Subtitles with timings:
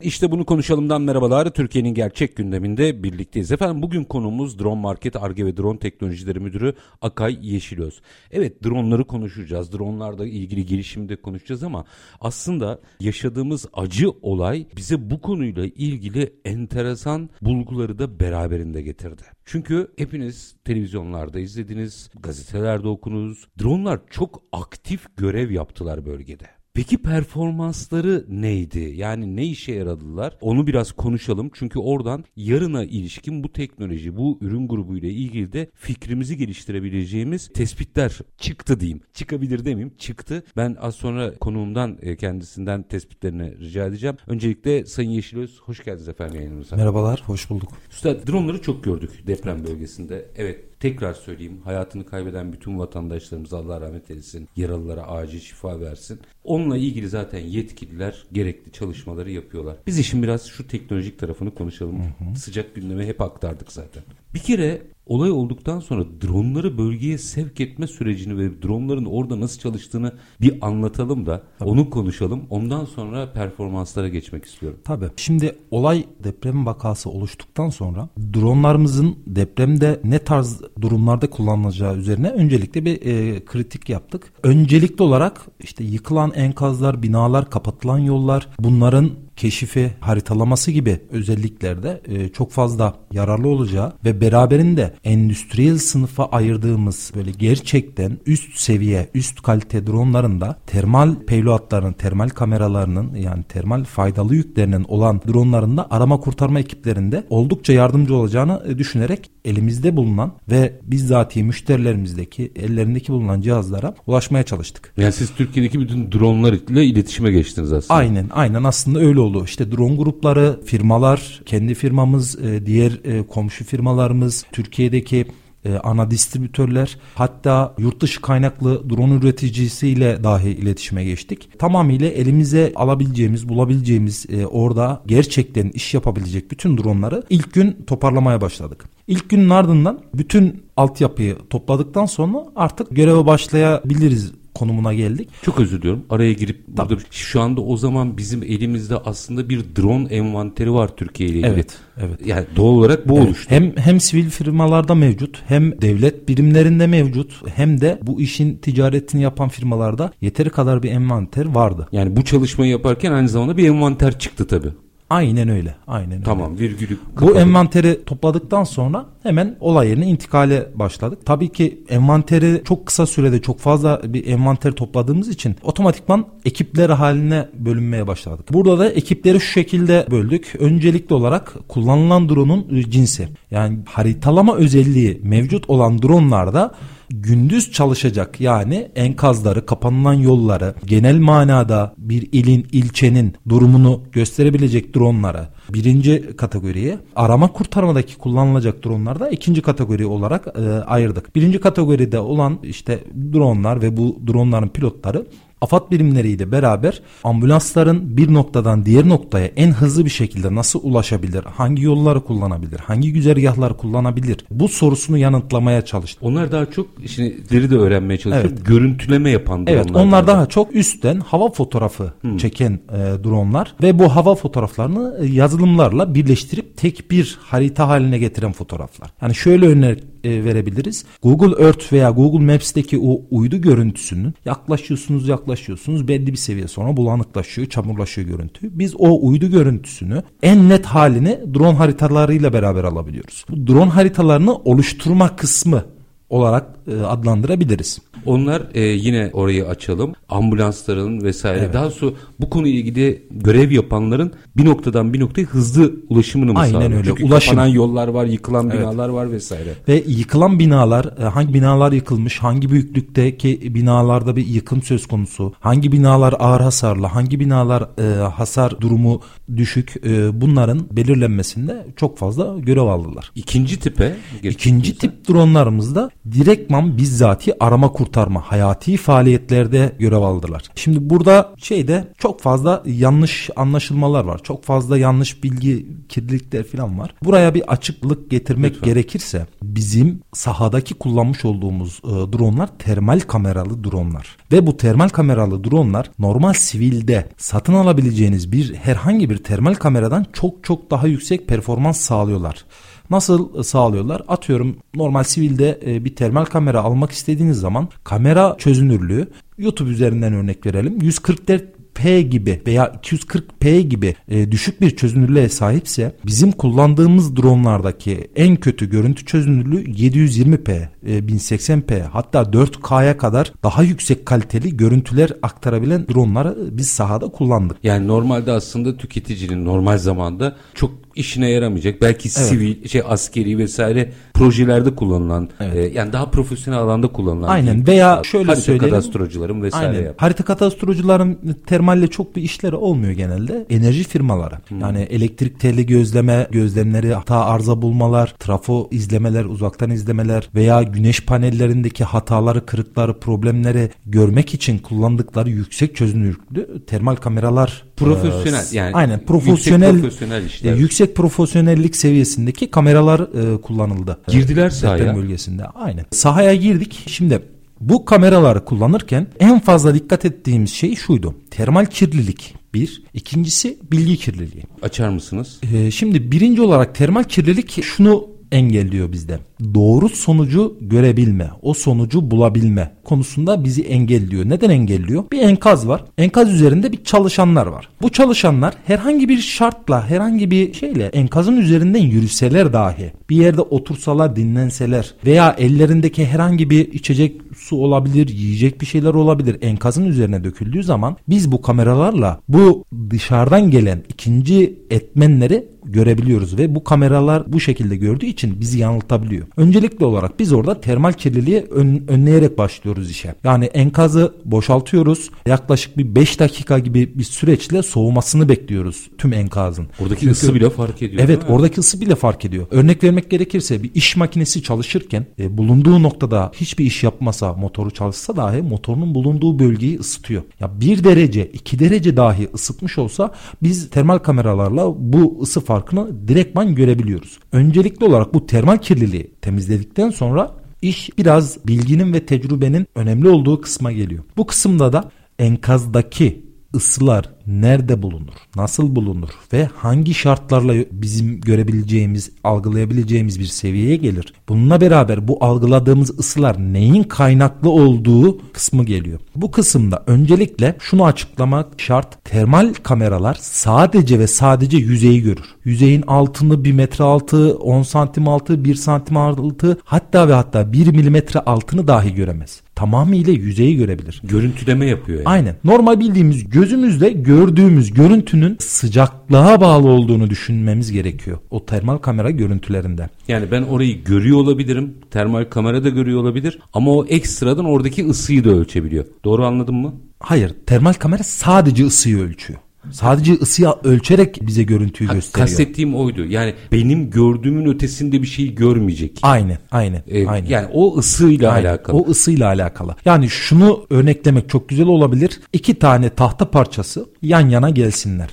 [0.00, 1.50] İşte bunu konuşalımdan merhabalar.
[1.50, 3.52] Türkiye'nin gerçek gündeminde birlikteyiz.
[3.52, 8.00] Efendim bugün konumuz Drone Market Arge ve Drone Teknolojileri Müdürü Akay Yeşilöz.
[8.30, 9.72] Evet droneları konuşacağız.
[9.72, 11.84] Dronelarla ilgili gelişimi de konuşacağız ama
[12.20, 19.22] aslında yaşadığımız acı olay bize bu konuyla ilgili enteresan bulguları da beraberinde getirdi.
[19.44, 23.48] Çünkü hepiniz televizyonlarda izlediniz, gazetelerde okunuz.
[23.62, 26.55] Dronelar çok aktif görev yaptılar bölgede.
[26.76, 28.92] Peki performansları neydi?
[28.96, 30.36] Yani ne işe yaradılar?
[30.40, 31.50] Onu biraz konuşalım.
[31.54, 38.18] Çünkü oradan yarına ilişkin bu teknoloji, bu ürün grubu ile ilgili de fikrimizi geliştirebileceğimiz tespitler
[38.38, 39.00] çıktı diyeyim.
[39.14, 39.96] Çıkabilir demeyeyim.
[39.98, 40.42] Çıktı.
[40.56, 44.16] Ben az sonra konuğumdan e, kendisinden tespitlerini rica edeceğim.
[44.26, 46.76] Öncelikle Sayın Yeşilöz hoş geldiniz efendim yayınımıza.
[46.76, 47.68] Merhabalar, hoş bulduk.
[47.90, 50.26] Üstad dronları çok gördük deprem bölgesinde.
[50.36, 54.48] Evet tekrar söyleyeyim hayatını kaybeden bütün vatandaşlarımıza Allah rahmet eylesin.
[54.56, 56.20] Yaralılara acil şifa versin.
[56.44, 59.76] Onunla ilgili zaten yetkililer gerekli çalışmaları yapıyorlar.
[59.86, 62.00] Biz işin biraz şu teknolojik tarafını konuşalım.
[62.00, 62.36] Hı hı.
[62.36, 64.02] Sıcak gündeme hep aktardık zaten.
[64.34, 70.12] Bir kere olay olduktan sonra dronları bölgeye sevk etme sürecini ve dronların orada nasıl çalıştığını
[70.40, 71.68] bir anlatalım da Tabii.
[71.68, 72.42] onu konuşalım.
[72.50, 74.78] Ondan sonra performanslara geçmek istiyorum.
[74.84, 75.06] Tabii.
[75.16, 83.02] Şimdi olay deprem vakası oluştuktan sonra dronlarımızın depremde ne tarz durumlarda kullanılacağı üzerine öncelikle bir
[83.02, 84.32] e, kritik yaptık.
[84.42, 92.50] Öncelikli olarak işte yıkılan enkazlar, binalar, kapatılan yollar bunların keşifi, haritalaması gibi özelliklerde e, çok
[92.50, 100.40] fazla yararlı olacağı ve beraberinde endüstriyel sınıfa ayırdığımız böyle gerçekten üst seviye, üst kalite dronların
[100.40, 107.26] da termal payloadların, termal kameralarının yani termal faydalı yüklerinin olan dronların da arama kurtarma ekiplerinde
[107.30, 114.92] oldukça yardımcı olacağını e, düşünerek elimizde bulunan ve bizzati müşterilerimizdeki ellerindeki bulunan cihazlara ulaşmaya çalıştık.
[114.96, 117.94] Yani siz Türkiye'deki bütün dronlarla iletişime geçtiniz aslında.
[117.94, 119.44] Aynen, aynen aslında öyle oldu.
[119.44, 125.26] İşte drone grupları, firmalar, kendi firmamız, e, diğer e, komşu firmalarımız, Türkiye'deki
[125.64, 131.58] e, ana distribütörler hatta yurt dışı kaynaklı drone üreticisiyle dahi iletişime geçtik.
[131.58, 138.84] Tamamıyla elimize alabileceğimiz, bulabileceğimiz orada gerçekten iş yapabilecek bütün dronları ilk gün toparlamaya başladık.
[139.06, 145.28] İlk günün ardından bütün altyapıyı topladıktan sonra artık göreve başlayabiliriz konumuna geldik.
[145.42, 146.04] Çok özür diliyorum.
[146.10, 146.90] Araya girip Tabii.
[146.90, 151.52] burada şu anda o zaman bizim elimizde aslında bir drone envanteri var Türkiye ile ilgili.
[151.52, 152.26] Evet, evet.
[152.26, 153.26] Yani doğal olarak bu evet.
[153.26, 153.50] oluştu.
[153.50, 159.48] Hem hem sivil firmalarda mevcut, hem devlet birimlerinde mevcut, hem de bu işin ticaretini yapan
[159.48, 161.88] firmalarda yeteri kadar bir envanter vardı.
[161.92, 164.72] Yani bu çalışmayı yaparken aynı zamanda bir envanter çıktı tabii.
[165.10, 165.74] Aynen öyle.
[165.86, 166.60] Aynen tamam, öyle.
[166.60, 167.34] virgülü kapadık.
[167.34, 171.18] Bu envanteri topladıktan sonra hemen olay yerine intikale başladık.
[171.24, 177.48] Tabii ki envanteri çok kısa sürede çok fazla bir envanter topladığımız için otomatikman ekipler haline
[177.54, 178.46] bölünmeye başladık.
[178.52, 180.54] Burada da ekipleri şu şekilde böldük.
[180.58, 183.28] Öncelikli olarak kullanılan drone'un cinsi.
[183.50, 186.74] Yani haritalama özelliği mevcut olan dronlarda
[187.10, 196.36] gündüz çalışacak yani enkazları, kapanılan yolları, genel manada bir ilin, ilçenin durumunu gösterebilecek dronlara birinci
[196.36, 201.36] kategoriye, arama kurtarmadaki kullanılacak dronlar ikinci kategori olarak e, ayırdık.
[201.36, 205.26] Birinci kategoride olan işte dronlar ve bu dronların pilotları
[205.60, 211.82] AFAD birimleriyle beraber ambulansların bir noktadan diğer noktaya en hızlı bir şekilde nasıl ulaşabilir, hangi
[211.82, 216.18] yolları kullanabilir, hangi güzergahlar kullanabilir bu sorusunu yanıtlamaya çalıştı.
[216.22, 218.50] Onlar daha çok işleri de öğrenmeye çalışıyor.
[218.50, 218.66] Evet.
[218.66, 219.76] Görüntüleme yapan dronlar.
[219.76, 222.36] Evet onlar daha çok üstten hava fotoğrafı hmm.
[222.36, 228.52] çeken e, dronlar ve bu hava fotoğraflarını e, yazılımlarla birleştirip tek bir harita haline getiren
[228.52, 229.10] fotoğraflar.
[229.22, 231.04] Yani şöyle örnek e, verebiliriz.
[231.22, 237.68] Google Earth veya Google Maps'teki o uydu görüntüsünün yaklaşıyorsunuz yaklaşıyorsunuz belli bir seviye sonra bulanıklaşıyor,
[237.68, 238.78] çamurlaşıyor görüntü.
[238.78, 243.44] Biz o uydu görüntüsünü en net halini drone haritalarıyla beraber alabiliyoruz.
[243.50, 245.84] Bu drone haritalarını oluşturma kısmı
[246.30, 247.98] olarak e, adlandırabiliriz.
[248.26, 250.12] Onlar e, yine orayı açalım.
[250.28, 251.58] Ambulansların vesaire.
[251.58, 251.74] Evet.
[251.74, 256.72] Daha sonra bu konuyla ilgili görev yapanların bir noktadan bir noktaya hızlı ulaşımını mı Aynen
[256.72, 256.90] sağlıyor?
[256.90, 257.04] öyle.
[257.04, 257.50] Çünkü Ulaşım.
[257.54, 259.70] kapanan yollar var, yıkılan binalar var vesaire.
[259.88, 265.92] Ve yıkılan binalar, e, hangi binalar yıkılmış, hangi büyüklükteki binalarda bir yıkım söz konusu, hangi
[265.92, 269.20] binalar ağır hasarlı, hangi binalar e, hasar durumu
[269.56, 273.30] düşük, e, bunların belirlenmesinde çok fazla görev aldılar.
[273.34, 280.62] İkinci tipe İkinci tip dronlarımızda direktman bizzati arama kurtarma hayati faaliyetlerde görev aldılar.
[280.74, 284.40] Şimdi burada şeyde çok fazla yanlış anlaşılmalar var.
[284.42, 287.14] Çok fazla yanlış bilgi kirlilikler falan var.
[287.24, 288.88] Buraya bir açıklık getirmek Lütfen.
[288.88, 294.36] gerekirse bizim sahadaki kullanmış olduğumuz e, dronlar termal kameralı dronlar.
[294.52, 300.64] Ve bu termal kameralı dronlar normal sivilde satın alabileceğiniz bir herhangi bir termal kameradan çok
[300.64, 302.64] çok daha yüksek performans sağlıyorlar.
[303.10, 304.22] Nasıl sağlıyorlar?
[304.28, 310.66] Atıyorum normal sivilde e, bir termal kamera almak istediğiniz zaman kamera çözünürlüğü YouTube üzerinden örnek
[310.66, 310.98] verelim.
[311.02, 311.64] 144
[311.94, 318.90] P gibi veya 240p gibi e, düşük bir çözünürlüğe sahipse bizim kullandığımız dronlardaki en kötü
[318.90, 326.88] görüntü çözünürlüğü 720p, e, 1080p hatta 4K'ya kadar daha yüksek kaliteli görüntüler aktarabilen dronları biz
[326.88, 327.76] sahada kullandık.
[327.82, 332.02] Yani normalde aslında tüketicinin normal zamanda çok işine yaramayacak.
[332.02, 337.48] Belki sivil, şey askeri vesaire projelerde kullanılan e, yani daha profesyonel alanda kullanılan.
[337.48, 337.86] Aynen.
[337.86, 338.90] Veya şöyle Harita söyleyelim.
[338.90, 340.04] kadastrocuların vesaire Aynen.
[340.04, 340.14] yap.
[340.18, 343.66] Harita kadastrocuların termalle çok bir işleri olmuyor genelde.
[343.70, 344.54] Enerji firmaları.
[344.80, 352.04] Yani elektrik teli gözleme, gözlemleri, hata arıza bulmalar, trafo izlemeler, uzaktan izlemeler veya güneş panellerindeki
[352.04, 359.28] hataları, kırıkları, problemleri görmek için kullandıkları yüksek çözünürlüklü termal kameralar Profesyonel, e, yani aynen yüksek
[359.28, 360.72] profesyonel profesyonel işler.
[360.72, 364.18] e, yüksek profesyonellik seviyesindeki kameralar e, kullanıldı.
[364.28, 364.98] Girdiler E, sahaya.
[364.98, 365.64] deprem bölgesinde.
[365.64, 366.04] Aynen.
[366.10, 367.02] Sahaya girdik.
[367.06, 367.42] Şimdi
[367.80, 371.34] bu kameraları kullanırken en fazla dikkat ettiğimiz şey şuydu.
[371.50, 373.02] Termal kirlilik bir.
[373.14, 374.62] İkincisi bilgi kirliliği.
[374.82, 375.60] Açar mısınız?
[375.74, 379.38] Ee, şimdi birinci olarak termal kirlilik şunu engelliyor bizde.
[379.74, 384.48] Doğru sonucu görebilme, o sonucu bulabilme konusunda bizi engelliyor.
[384.48, 385.24] Neden engelliyor?
[385.32, 386.04] Bir enkaz var.
[386.18, 387.88] Enkaz üzerinde bir çalışanlar var.
[388.02, 394.36] Bu çalışanlar herhangi bir şartla, herhangi bir şeyle enkazın üzerinden yürüseler dahi, bir yerde otursalar,
[394.36, 400.82] dinlenseler veya ellerindeki herhangi bir içecek su olabilir, yiyecek bir şeyler olabilir enkazın üzerine döküldüğü
[400.82, 407.96] zaman biz bu kameralarla bu dışarıdan gelen ikinci etmenleri görebiliyoruz ve bu kameralar bu şekilde
[407.96, 409.45] gördüğü için bizi yanıltabiliyor.
[409.56, 413.34] Öncelikli olarak biz orada termal kirliliği ön- önleyerek başlıyoruz işe.
[413.44, 415.30] Yani enkazı boşaltıyoruz.
[415.46, 419.86] Yaklaşık bir 5 dakika gibi bir süreçle soğumasını bekliyoruz tüm enkazın.
[420.02, 421.22] Oradaki Çünkü- ısı bile fark ediyor.
[421.24, 422.66] Evet oradaki ısı bile fark ediyor.
[422.70, 428.36] Örnek vermek gerekirse bir iş makinesi çalışırken e, bulunduğu noktada hiçbir iş yapmasa motoru çalışsa
[428.36, 430.42] dahi motorun bulunduğu bölgeyi ısıtıyor.
[430.60, 433.32] Ya bir derece iki derece dahi ısıtmış olsa
[433.62, 437.38] biz termal kameralarla bu ısı farkını direktman görebiliyoruz.
[437.52, 443.92] Öncelikli olarak bu termal kirliliği temizledikten sonra iş biraz bilginin ve tecrübenin önemli olduğu kısma
[443.92, 444.24] geliyor.
[444.36, 453.40] Bu kısımda da enkazdaki ısılar nerede bulunur, nasıl bulunur ve hangi şartlarla bizim görebileceğimiz, algılayabileceğimiz
[453.40, 454.34] bir seviyeye gelir.
[454.48, 459.20] Bununla beraber bu algıladığımız ısılar neyin kaynaklı olduğu kısmı geliyor.
[459.36, 462.24] Bu kısımda öncelikle şunu açıklamak şart.
[462.24, 465.44] Termal kameralar sadece ve sadece yüzeyi görür.
[465.64, 470.86] Yüzeyin altını 1 metre altı, 10 santim altı, 1 santim altı hatta ve hatta 1
[470.86, 472.60] milimetre altını dahi göremez.
[472.74, 474.22] Tamamıyla yüzeyi görebilir.
[474.24, 475.28] Görüntüleme yapıyor yani.
[475.28, 475.56] Aynen.
[475.64, 481.38] Normal bildiğimiz gözümüzle gördüğümüz görüntünün sıcaklığa bağlı olduğunu düşünmemiz gerekiyor.
[481.50, 483.08] O termal kamera görüntülerinde.
[483.28, 484.94] Yani ben orayı görüyor olabilirim.
[485.10, 486.58] Termal kamera da görüyor olabilir.
[486.72, 489.04] Ama o ekstradan oradaki ısıyı da ölçebiliyor.
[489.24, 489.94] Doğru anladın mı?
[490.20, 492.58] Hayır, termal kamera sadece ısıyı ölçüyor.
[492.92, 495.48] Sadece ısıyı ölçerek bize görüntüyü Ha, gösteriyor.
[495.48, 496.24] Kastettiğim oydu.
[496.24, 499.18] Yani benim gördüğümün ötesinde bir şey görmeyecek.
[499.22, 500.48] Aynen, aynen, Ee, aynen.
[500.48, 501.68] Yani o ısıyla Aynen.
[501.68, 501.96] alakalı.
[501.96, 502.94] O ısıyla alakalı.
[503.04, 505.40] Yani şunu örneklemek çok güzel olabilir.
[505.52, 508.28] İki tane tahta parçası yan yana gelsinler.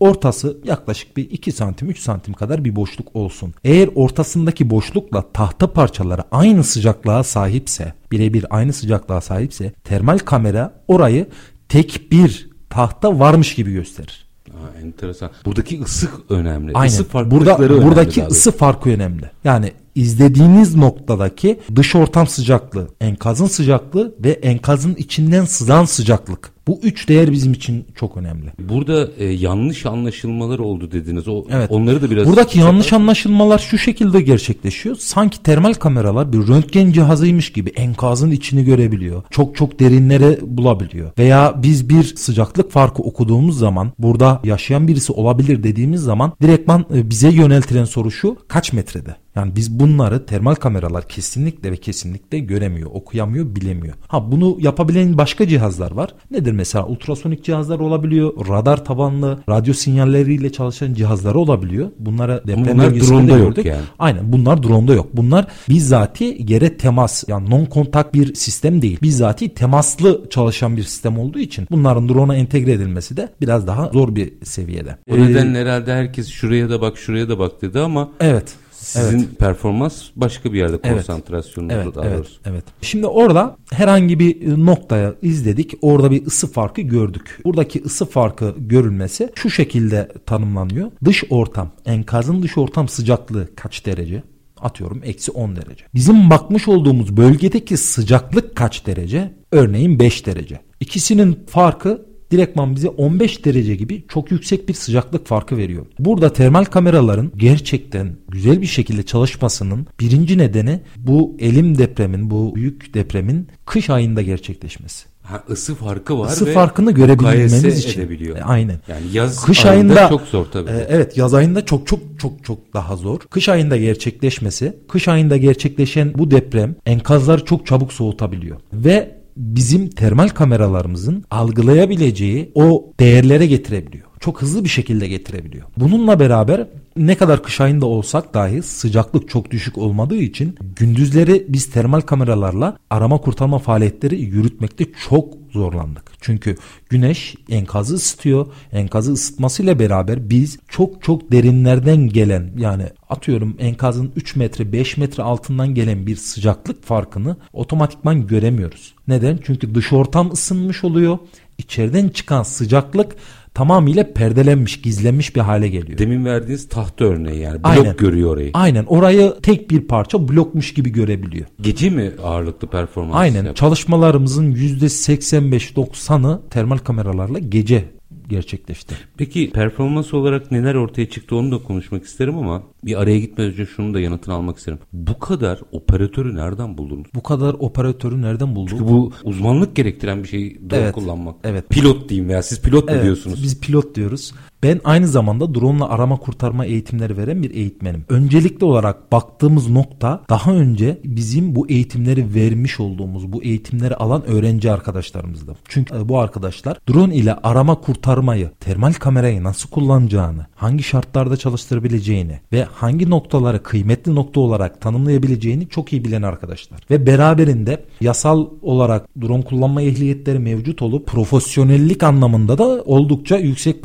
[0.00, 3.54] Ortası yaklaşık bir 2 santim 3 santim kadar bir boşluk olsun.
[3.64, 11.26] Eğer ortasındaki boşlukla tahta parçaları aynı sıcaklığa sahipse birebir aynı sıcaklığa sahipse termal kamera orayı
[11.68, 14.26] tek bir tahta varmış gibi gösterir.
[14.50, 15.30] Aa, enteresan.
[15.44, 16.72] Buradaki ısı önemli.
[16.74, 16.88] Aynen.
[16.92, 19.30] Isı farklılıkları Burada önemli buradaki daha ısı farkı önemli.
[19.44, 26.58] Yani izlediğiniz noktadaki dış ortam sıcaklığı, enkazın sıcaklığı ve enkazın içinden sızan sıcaklık.
[26.68, 28.52] Bu üç değer bizim için çok önemli.
[28.58, 31.28] Burada e, yanlış anlaşılmalar oldu dediniz.
[31.28, 31.70] O Evet.
[31.70, 34.96] onları da biraz Buradaki yanlış anlaşılmalar şu şekilde gerçekleşiyor.
[34.96, 39.22] Sanki termal kameralar bir röntgen cihazıymış gibi enkazın içini görebiliyor.
[39.30, 41.10] Çok çok derinlere bulabiliyor.
[41.18, 47.10] Veya biz bir sıcaklık farkı okuduğumuz zaman burada yaşayan birisi olabilir dediğimiz zaman direktman e,
[47.10, 49.16] bize yöneltilen soru şu kaç metrede?
[49.38, 53.94] Yani biz bunları termal kameralar kesinlikle ve kesinlikle göremiyor, okuyamıyor, bilemiyor.
[54.08, 56.14] Ha bunu yapabilen başka cihazlar var.
[56.30, 56.86] Nedir mesela?
[56.86, 58.48] Ultrasonik cihazlar olabiliyor.
[58.48, 61.90] Radar tabanlı, radyo sinyalleriyle çalışan cihazlar olabiliyor.
[61.98, 63.82] Bunlara deprem bunlar bölgesinde drone'da yok yani.
[63.98, 65.06] Aynen bunlar drone'da yok.
[65.12, 68.98] Bunlar bizzati yere temas yani non kontak bir sistem değil.
[69.02, 74.14] Bizzati temaslı çalışan bir sistem olduğu için bunların drone'a entegre edilmesi de biraz daha zor
[74.14, 74.96] bir seviyede.
[75.10, 78.54] O Ee, nedenle herhalde herkes şuraya da bak şuraya da bak dedi ama Evet.
[78.78, 80.94] Sizin performans başka bir yerde Evet.
[80.96, 82.40] konsantrasyonunuz Evet, daha evet, doğrusu.
[82.44, 82.64] evet.
[82.82, 85.74] Şimdi orada herhangi bir e, noktaya izledik.
[85.82, 87.40] Orada bir ısı farkı gördük.
[87.44, 90.90] Buradaki ısı farkı görülmesi şu şekilde tanımlanıyor.
[91.04, 94.22] Dış ortam, enkazın dış ortam sıcaklığı kaç derece?
[94.60, 95.84] Atıyorum eksi 10 derece.
[95.94, 99.34] Bizim bakmış olduğumuz bölgedeki sıcaklık kaç derece?
[99.52, 100.60] Örneğin 5 derece.
[100.80, 105.86] İkisinin farkı direktman bize 15 derece gibi çok yüksek bir sıcaklık farkı veriyor.
[105.98, 112.94] Burada termal kameraların gerçekten güzel bir şekilde çalışmasının birinci nedeni bu elim depremin, bu büyük
[112.94, 115.08] depremin kış ayında gerçekleşmesi.
[115.22, 118.00] Ha, ısı farkı var Isı ve farkını görebilmemiz için.
[118.00, 118.36] edebiliyor.
[118.36, 118.80] E, aynen.
[118.88, 120.70] Yani yaz Kış ayında, ayında çok zor tabii.
[120.70, 123.18] e, evet yaz ayında çok çok çok çok daha zor.
[123.20, 128.56] Kış ayında gerçekleşmesi, kış ayında gerçekleşen bu deprem enkazları çok çabuk soğutabiliyor.
[128.72, 134.07] Ve bizim termal kameralarımızın algılayabileceği o değerlere getirebiliyor.
[134.20, 135.64] Çok hızlı bir şekilde getirebiliyor.
[135.76, 141.70] Bununla beraber ne kadar kış ayında olsak dahi sıcaklık çok düşük olmadığı için gündüzleri biz
[141.70, 146.12] termal kameralarla arama kurtarma faaliyetleri yürütmekte çok zorlandık.
[146.20, 146.56] Çünkü
[146.88, 148.46] güneş enkazı ısıtıyor.
[148.72, 155.22] Enkazı ısıtmasıyla beraber biz çok çok derinlerden gelen yani atıyorum enkazın 3 metre 5 metre
[155.22, 158.94] altından gelen bir sıcaklık farkını otomatikman göremiyoruz.
[159.08, 159.38] Neden?
[159.42, 161.18] Çünkü dış ortam ısınmış oluyor.
[161.58, 163.16] İçeriden çıkan sıcaklık
[163.58, 165.98] tamamıyla perdelenmiş, gizlenmiş bir hale geliyor.
[165.98, 167.96] Demin verdiğiniz tahta örneği yani blok Aynen.
[167.96, 168.50] görüyor orayı.
[168.54, 171.46] Aynen orayı tek bir parça blokmuş gibi görebiliyor.
[171.60, 173.54] Gece mi ağırlıklı performans Aynen yapıyor?
[173.54, 177.84] çalışmalarımızın %85-90'ı termal kameralarla gece
[178.28, 178.94] gerçekleşti.
[179.16, 183.66] Peki performans olarak neler ortaya çıktı onu da konuşmak isterim ama bir araya gitmeden önce
[183.66, 184.78] şunu da yanıtını almak isterim.
[184.92, 187.06] Bu kadar operatörü nereden buldunuz?
[187.14, 188.68] Bu kadar operatörü nereden bulduk?
[188.70, 191.36] Çünkü bu uzmanlık gerektiren bir şey drone Evet, kullanmak.
[191.44, 191.68] evet.
[191.68, 193.42] Pilot diyeyim veya siz pilot mu Evet, diyorsunuz?
[193.42, 194.32] Biz pilot diyoruz.
[194.62, 198.04] Ben aynı zamanda drone ile arama kurtarma eğitimleri veren bir eğitmenim.
[198.08, 204.72] Öncelikli olarak baktığımız nokta daha önce bizim bu eğitimleri vermiş olduğumuz, bu eğitimleri alan öğrenci
[204.72, 205.56] arkadaşlarımızdı.
[205.68, 212.40] Çünkü e, bu arkadaşlar drone ile arama kurtarmayı, termal kamerayı nasıl kullanacağını, hangi şartlarda çalıştırabileceğini
[212.52, 216.80] ve hangi noktaları kıymetli nokta olarak tanımlayabileceğini çok iyi bilen arkadaşlar.
[216.90, 223.82] Ve beraberinde yasal olarak drone kullanma ehliyetleri mevcut olup profesyonellik anlamında da oldukça yüksek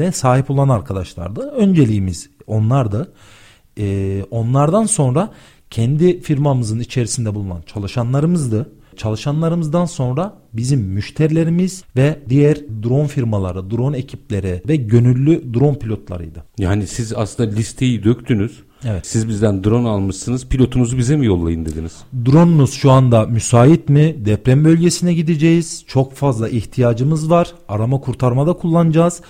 [0.00, 1.40] profesyonelliğe sahip olan arkadaşlardı.
[1.40, 3.12] Önceliğimiz onlardı.
[3.78, 5.30] Ee, onlardan sonra
[5.70, 8.70] kendi firmamızın içerisinde bulunan çalışanlarımızdı.
[8.96, 16.44] Çalışanlarımızdan sonra bizim müşterilerimiz ve diğer drone firmaları, drone ekipleri ve gönüllü drone pilotlarıydı.
[16.58, 18.62] Yani siz aslında listeyi döktünüz.
[18.84, 19.06] Evet.
[19.06, 20.48] Siz bizden drone almışsınız.
[20.48, 21.92] Pilotunuzu bize mi yollayın dediniz?
[22.26, 24.16] Drone'unuz şu anda müsait mi?
[24.24, 25.84] Deprem bölgesine gideceğiz.
[25.86, 27.52] Çok fazla ihtiyacımız var.
[27.68, 29.22] Arama kurtarmada kullanacağız.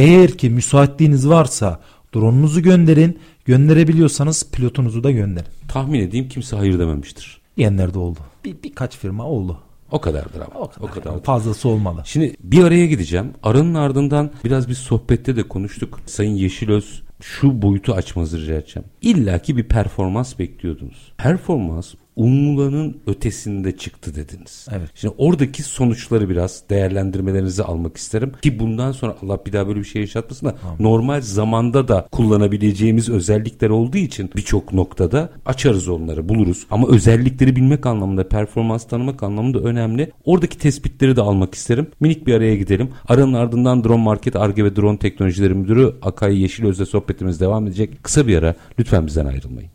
[0.00, 1.80] Eğer ki müsaitliğiniz varsa
[2.14, 3.18] drone'unuzu gönderin.
[3.44, 5.48] Gönderebiliyorsanız pilotunuzu da gönderin.
[5.68, 7.40] Tahmin edeyim kimse hayır dememiştir.
[7.56, 8.18] Diyenler de oldu.
[8.44, 9.58] Bir, birkaç firma oldu.
[9.90, 10.60] O kadardır ama.
[10.60, 10.88] O kadar.
[10.88, 11.10] O kadar.
[11.10, 11.22] yani.
[11.22, 12.02] Fazlası olmalı.
[12.04, 13.30] Şimdi bir araya gideceğim.
[13.42, 16.00] Aranın ardından biraz bir sohbette de konuştuk.
[16.06, 18.88] Sayın Yeşilöz şu boyutu açmanızı rica edeceğim.
[19.02, 21.12] İlla ki bir performans bekliyordunuz.
[21.18, 24.66] Performans umulanın ötesinde çıktı dediniz.
[24.70, 24.88] Evet.
[24.94, 28.32] Şimdi oradaki sonuçları biraz değerlendirmelerinizi almak isterim.
[28.42, 33.08] Ki bundan sonra Allah bir daha böyle bir şey yaşatmasın da normal zamanda da kullanabileceğimiz
[33.08, 36.66] özellikler olduğu için birçok noktada açarız onları buluruz.
[36.70, 40.12] Ama özellikleri bilmek anlamında performans tanımak anlamında önemli.
[40.24, 41.86] Oradaki tespitleri de almak isterim.
[42.00, 42.90] Minik bir araya gidelim.
[43.08, 48.04] Aranın ardından Drone Market Arge ve Drone Teknolojileri Müdürü Akay Yeşilöz'le sohbetimiz devam edecek.
[48.04, 49.70] Kısa bir ara lütfen bizden ayrılmayın.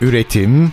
[0.00, 0.72] Üretim,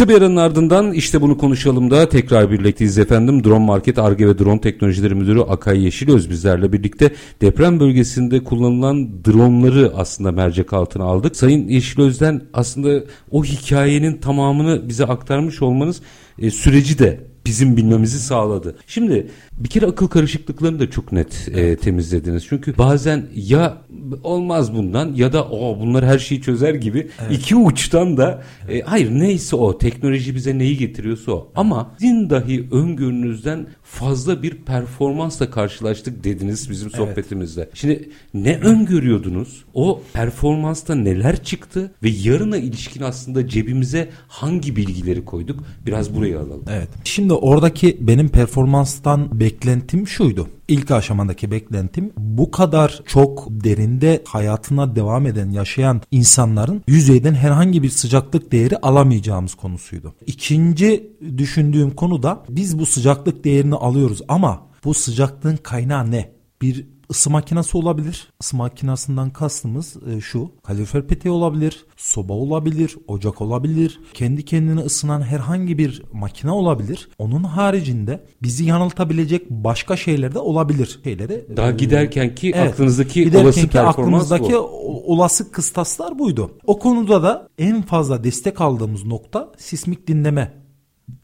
[0.00, 3.44] Kısa bir aranın ardından işte bunu konuşalım da tekrar birlikteyiz efendim.
[3.44, 9.92] Drone Market Arge ve Drone Teknolojileri Müdürü Akay Yeşilöz bizlerle birlikte deprem bölgesinde kullanılan dronları
[9.96, 11.36] aslında mercek altına aldık.
[11.36, 16.00] Sayın Yeşilöz'den aslında o hikayenin tamamını bize aktarmış olmanız
[16.38, 18.76] e, süreci de bizim bilmemizi sağladı.
[18.86, 19.26] Şimdi
[19.58, 22.46] bir kere akıl karışıklıklarını da çok net e, temizlediniz.
[22.48, 23.82] Çünkü bazen ya
[24.22, 27.32] olmaz bundan ya da o bunlar her şeyi çözer gibi evet.
[27.32, 31.52] iki uçtan da e, hayır neyse o teknoloji bize neyi getiriyorsa o.
[31.54, 37.62] Ama sizin dahi öngörünüzden fazla bir performansla karşılaştık dediniz bizim sohbetimizde.
[37.62, 37.70] Evet.
[37.74, 39.64] Şimdi ne öngörüyordunuz?
[39.74, 45.64] O performansta neler çıktı ve yarına ilişkin aslında cebimize hangi bilgileri koyduk?
[45.86, 46.64] Biraz burayı alalım.
[46.70, 46.88] Evet.
[47.04, 50.48] Şimdi oradaki benim performanstan beklentim şuydu.
[50.68, 57.88] İlk aşamadaki beklentim bu kadar çok derinde hayatına devam eden, yaşayan insanların yüzeyden herhangi bir
[57.88, 60.14] sıcaklık değeri alamayacağımız konusuydu.
[60.26, 66.32] İkinci düşündüğüm konu da biz bu sıcaklık değerini alıyoruz ama bu sıcaklığın kaynağı ne?
[66.62, 68.28] Bir ısı makinesi olabilir.
[68.40, 70.50] Isı makinesinden kastımız e, şu.
[70.62, 74.00] Kalorifer peteği olabilir, soba olabilir, ocak olabilir.
[74.14, 77.08] Kendi kendine ısınan herhangi bir makine olabilir.
[77.18, 81.00] Onun haricinde bizi yanıltabilecek başka şeyler de olabilir.
[81.04, 84.58] Şeyleri daha e, giderken ki evet, aklınızdaki giderken olası performans aklımızdaki bu.
[85.06, 86.50] olası kıstaslar buydu.
[86.66, 90.59] O konuda da en fazla destek aldığımız nokta sismik dinleme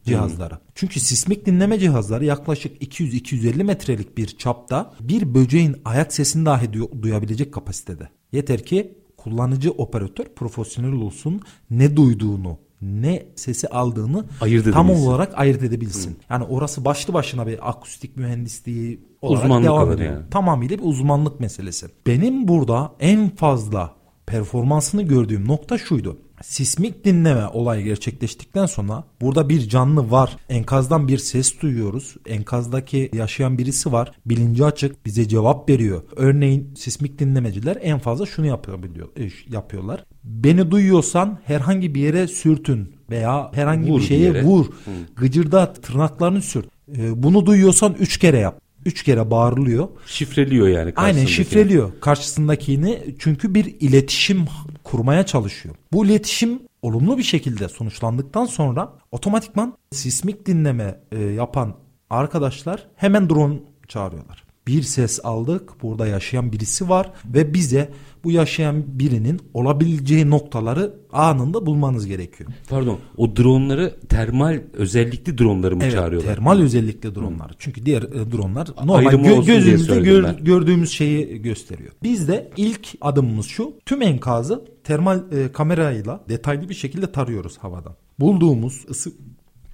[0.07, 0.55] cihazlara.
[0.55, 0.61] Hmm.
[0.75, 7.53] Çünkü sismik dinleme cihazları yaklaşık 200-250 metrelik bir çapta bir böceğin ayak sesini dahi duyabilecek
[7.53, 8.09] kapasitede.
[8.31, 15.63] Yeter ki kullanıcı operatör profesyonel olsun ne duyduğunu ne sesi aldığını ayırt tam olarak ayırt
[15.63, 16.11] edebilsin.
[16.11, 16.15] Hı.
[16.29, 20.13] Yani orası başlı başına bir akustik mühendisliği olarak uzmanlık devam ediyor.
[20.13, 20.29] Yani.
[20.31, 21.87] Tamamıyla bir uzmanlık meselesi.
[22.07, 23.96] Benim burada en fazla
[24.27, 30.37] performansını gördüğüm nokta şuydu sismik dinleme olayı gerçekleştikten sonra burada bir canlı var.
[30.49, 32.15] Enkazdan bir ses duyuyoruz.
[32.25, 34.11] Enkazdaki yaşayan birisi var.
[34.25, 36.01] Bilinci açık bize cevap veriyor.
[36.15, 40.05] Örneğin sismik dinlemeciler en fazla şunu yapabiliyor, e, yapıyorlar.
[40.23, 44.65] Beni duyuyorsan herhangi bir yere sürtün veya herhangi vur bir şeye bir vur.
[44.65, 44.91] Hı.
[45.15, 46.65] Gıcırdat, tırnaklarını sürt.
[46.97, 49.87] E, bunu duyuyorsan üç kere yap üç kere bağırılıyor.
[50.05, 54.45] Şifreliyor yani Aynen şifreliyor karşısındakini çünkü bir iletişim
[54.83, 55.75] kurmaya çalışıyor.
[55.93, 61.75] Bu iletişim olumlu bir şekilde sonuçlandıktan sonra otomatikman sismik dinleme e, yapan
[62.09, 64.43] arkadaşlar hemen drone çağırıyorlar.
[64.67, 65.81] Bir ses aldık.
[65.81, 67.91] Burada yaşayan birisi var ve bize
[68.27, 72.49] bu yaşayan birinin olabileceği noktaları anında bulmanız gerekiyor.
[72.69, 76.35] Pardon o dronları termal özellikli dronları mı evet, çağırıyorlar?
[76.35, 77.55] termal özellikli dronlar.
[77.59, 81.91] Çünkü diğer e, dronlar normal gö- gözümüzde gör, gördüğümüz şeyi gösteriyor.
[82.03, 87.95] Bizde ilk adımımız şu tüm enkazı termal e, kamerayla detaylı bir şekilde tarıyoruz havadan.
[88.19, 89.11] Bulduğumuz ısı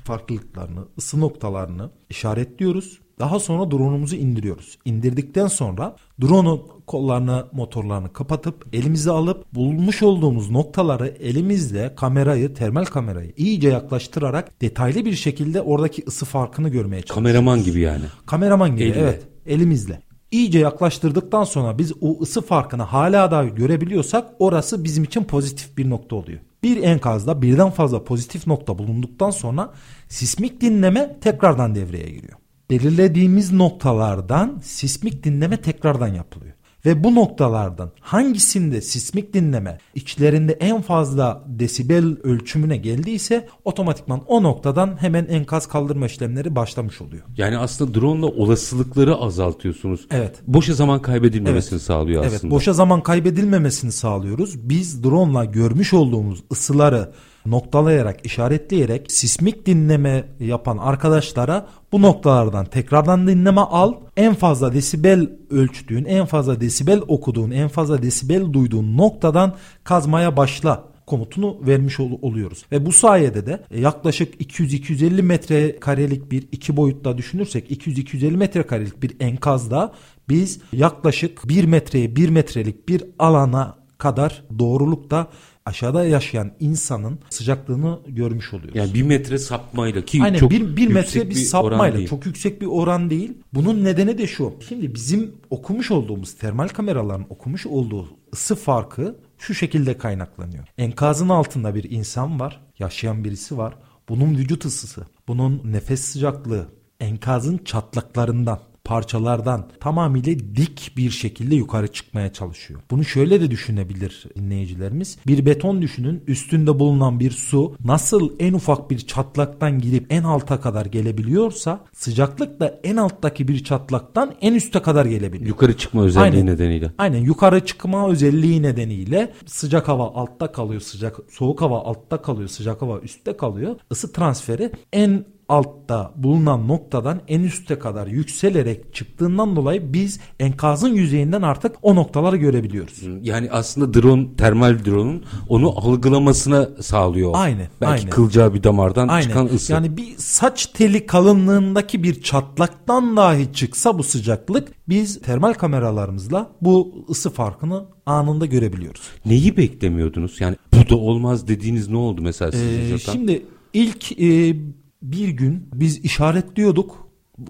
[0.03, 4.77] farklılıklarını, ısı noktalarını işaretliyoruz daha sonra drone'umuzu indiriyoruz.
[4.85, 13.33] İndirdikten sonra drone'un kollarını, motorlarını kapatıp elimize alıp bulmuş olduğumuz noktaları elimizle kamerayı, termal kamerayı
[13.37, 17.31] iyice yaklaştırarak detaylı bir şekilde oradaki ısı farkını görmeye çalışıyoruz.
[17.31, 18.03] Kameraman gibi yani.
[18.25, 18.97] Kameraman gibi Eline.
[18.97, 20.01] evet elimizle.
[20.31, 25.89] İyice yaklaştırdıktan sonra biz o ısı farkını hala daha görebiliyorsak orası bizim için pozitif bir
[25.89, 26.39] nokta oluyor.
[26.63, 29.73] Bir enkazda birden fazla pozitif nokta bulunduktan sonra
[30.09, 36.53] sismik dinleme tekrardan devreye giriyor belirlediğimiz noktalardan sismik dinleme tekrardan yapılıyor.
[36.85, 45.01] Ve bu noktalardan hangisinde sismik dinleme içlerinde en fazla desibel ölçümüne geldiyse otomatikman o noktadan
[45.01, 47.23] hemen enkaz kaldırma işlemleri başlamış oluyor.
[47.37, 50.07] Yani aslında drone ile olasılıkları azaltıyorsunuz.
[50.11, 50.41] Evet.
[50.47, 51.85] Boşa zaman kaybedilmemesini evet.
[51.85, 52.39] sağlıyor aslında.
[52.41, 54.69] Evet boşa zaman kaybedilmemesini sağlıyoruz.
[54.69, 57.11] Biz drone ile görmüş olduğumuz ısıları
[57.45, 63.93] noktalayarak, işaretleyerek sismik dinleme yapan arkadaşlara bu noktalardan tekrardan dinleme al.
[64.17, 70.93] En fazla desibel ölçtüğün, en fazla desibel okuduğun, en fazla desibel duyduğun noktadan kazmaya başla
[71.05, 72.65] komutunu vermiş ol- oluyoruz.
[72.71, 78.63] Ve bu sayede de e, yaklaşık 200-250 metre karelik bir iki boyutta düşünürsek 200-250 metre
[78.63, 79.93] karelik bir enkazda
[80.29, 85.27] biz yaklaşık 1 metreye 1 metrelik bir alana kadar doğrulukta
[85.65, 88.75] aşağıda yaşayan insanın sıcaklığını görmüş oluyoruz.
[88.75, 92.65] Yani bir metre sapmayla ki Aynen, çok bir, bir metre bir sapmayla çok yüksek bir
[92.65, 93.33] oran değil.
[93.53, 94.53] Bunun nedeni de şu.
[94.69, 100.67] Şimdi bizim okumuş olduğumuz termal kameraların okumuş olduğu ısı farkı şu şekilde kaynaklanıyor.
[100.77, 103.73] Enkazın altında bir insan var, yaşayan birisi var.
[104.09, 106.67] Bunun vücut ısısı, bunun nefes sıcaklığı,
[106.99, 112.79] enkazın çatlaklarından parçalardan tamamıyla dik bir şekilde yukarı çıkmaya çalışıyor.
[112.91, 115.17] Bunu şöyle de düşünebilir dinleyicilerimiz.
[115.27, 120.61] Bir beton düşünün üstünde bulunan bir su nasıl en ufak bir çatlaktan girip en alta
[120.61, 125.47] kadar gelebiliyorsa sıcaklık da en alttaki bir çatlaktan en üste kadar gelebiliyor.
[125.47, 126.45] Yukarı çıkma özelliği Aynen.
[126.45, 126.91] nedeniyle.
[126.97, 132.81] Aynen yukarı çıkma özelliği nedeniyle sıcak hava altta kalıyor, sıcak soğuk hava altta kalıyor, sıcak
[132.81, 133.75] hava üstte kalıyor.
[133.91, 141.41] Isı transferi en altta bulunan noktadan en üste kadar yükselerek çıktığından dolayı biz enkazın yüzeyinden
[141.41, 143.01] artık o noktaları görebiliyoruz.
[143.21, 147.31] Yani aslında drone, termal drone'un onu algılamasına sağlıyor.
[147.35, 148.09] Aynen, Belki aynen.
[148.09, 149.27] kılcağı bir damardan Aynen.
[149.27, 149.73] çıkan ısı.
[149.73, 157.05] Yani bir saç teli kalınlığındaki bir çatlaktan dahi çıksa bu sıcaklık biz termal kameralarımızla bu
[157.09, 159.01] ısı farkını anında görebiliyoruz.
[159.25, 160.41] Neyi beklemiyordunuz?
[160.41, 164.55] Yani bu da olmaz dediğiniz ne oldu mesela sizi Ee, şimdi ilk e,
[165.03, 167.03] bir gün biz işaretliyorduk.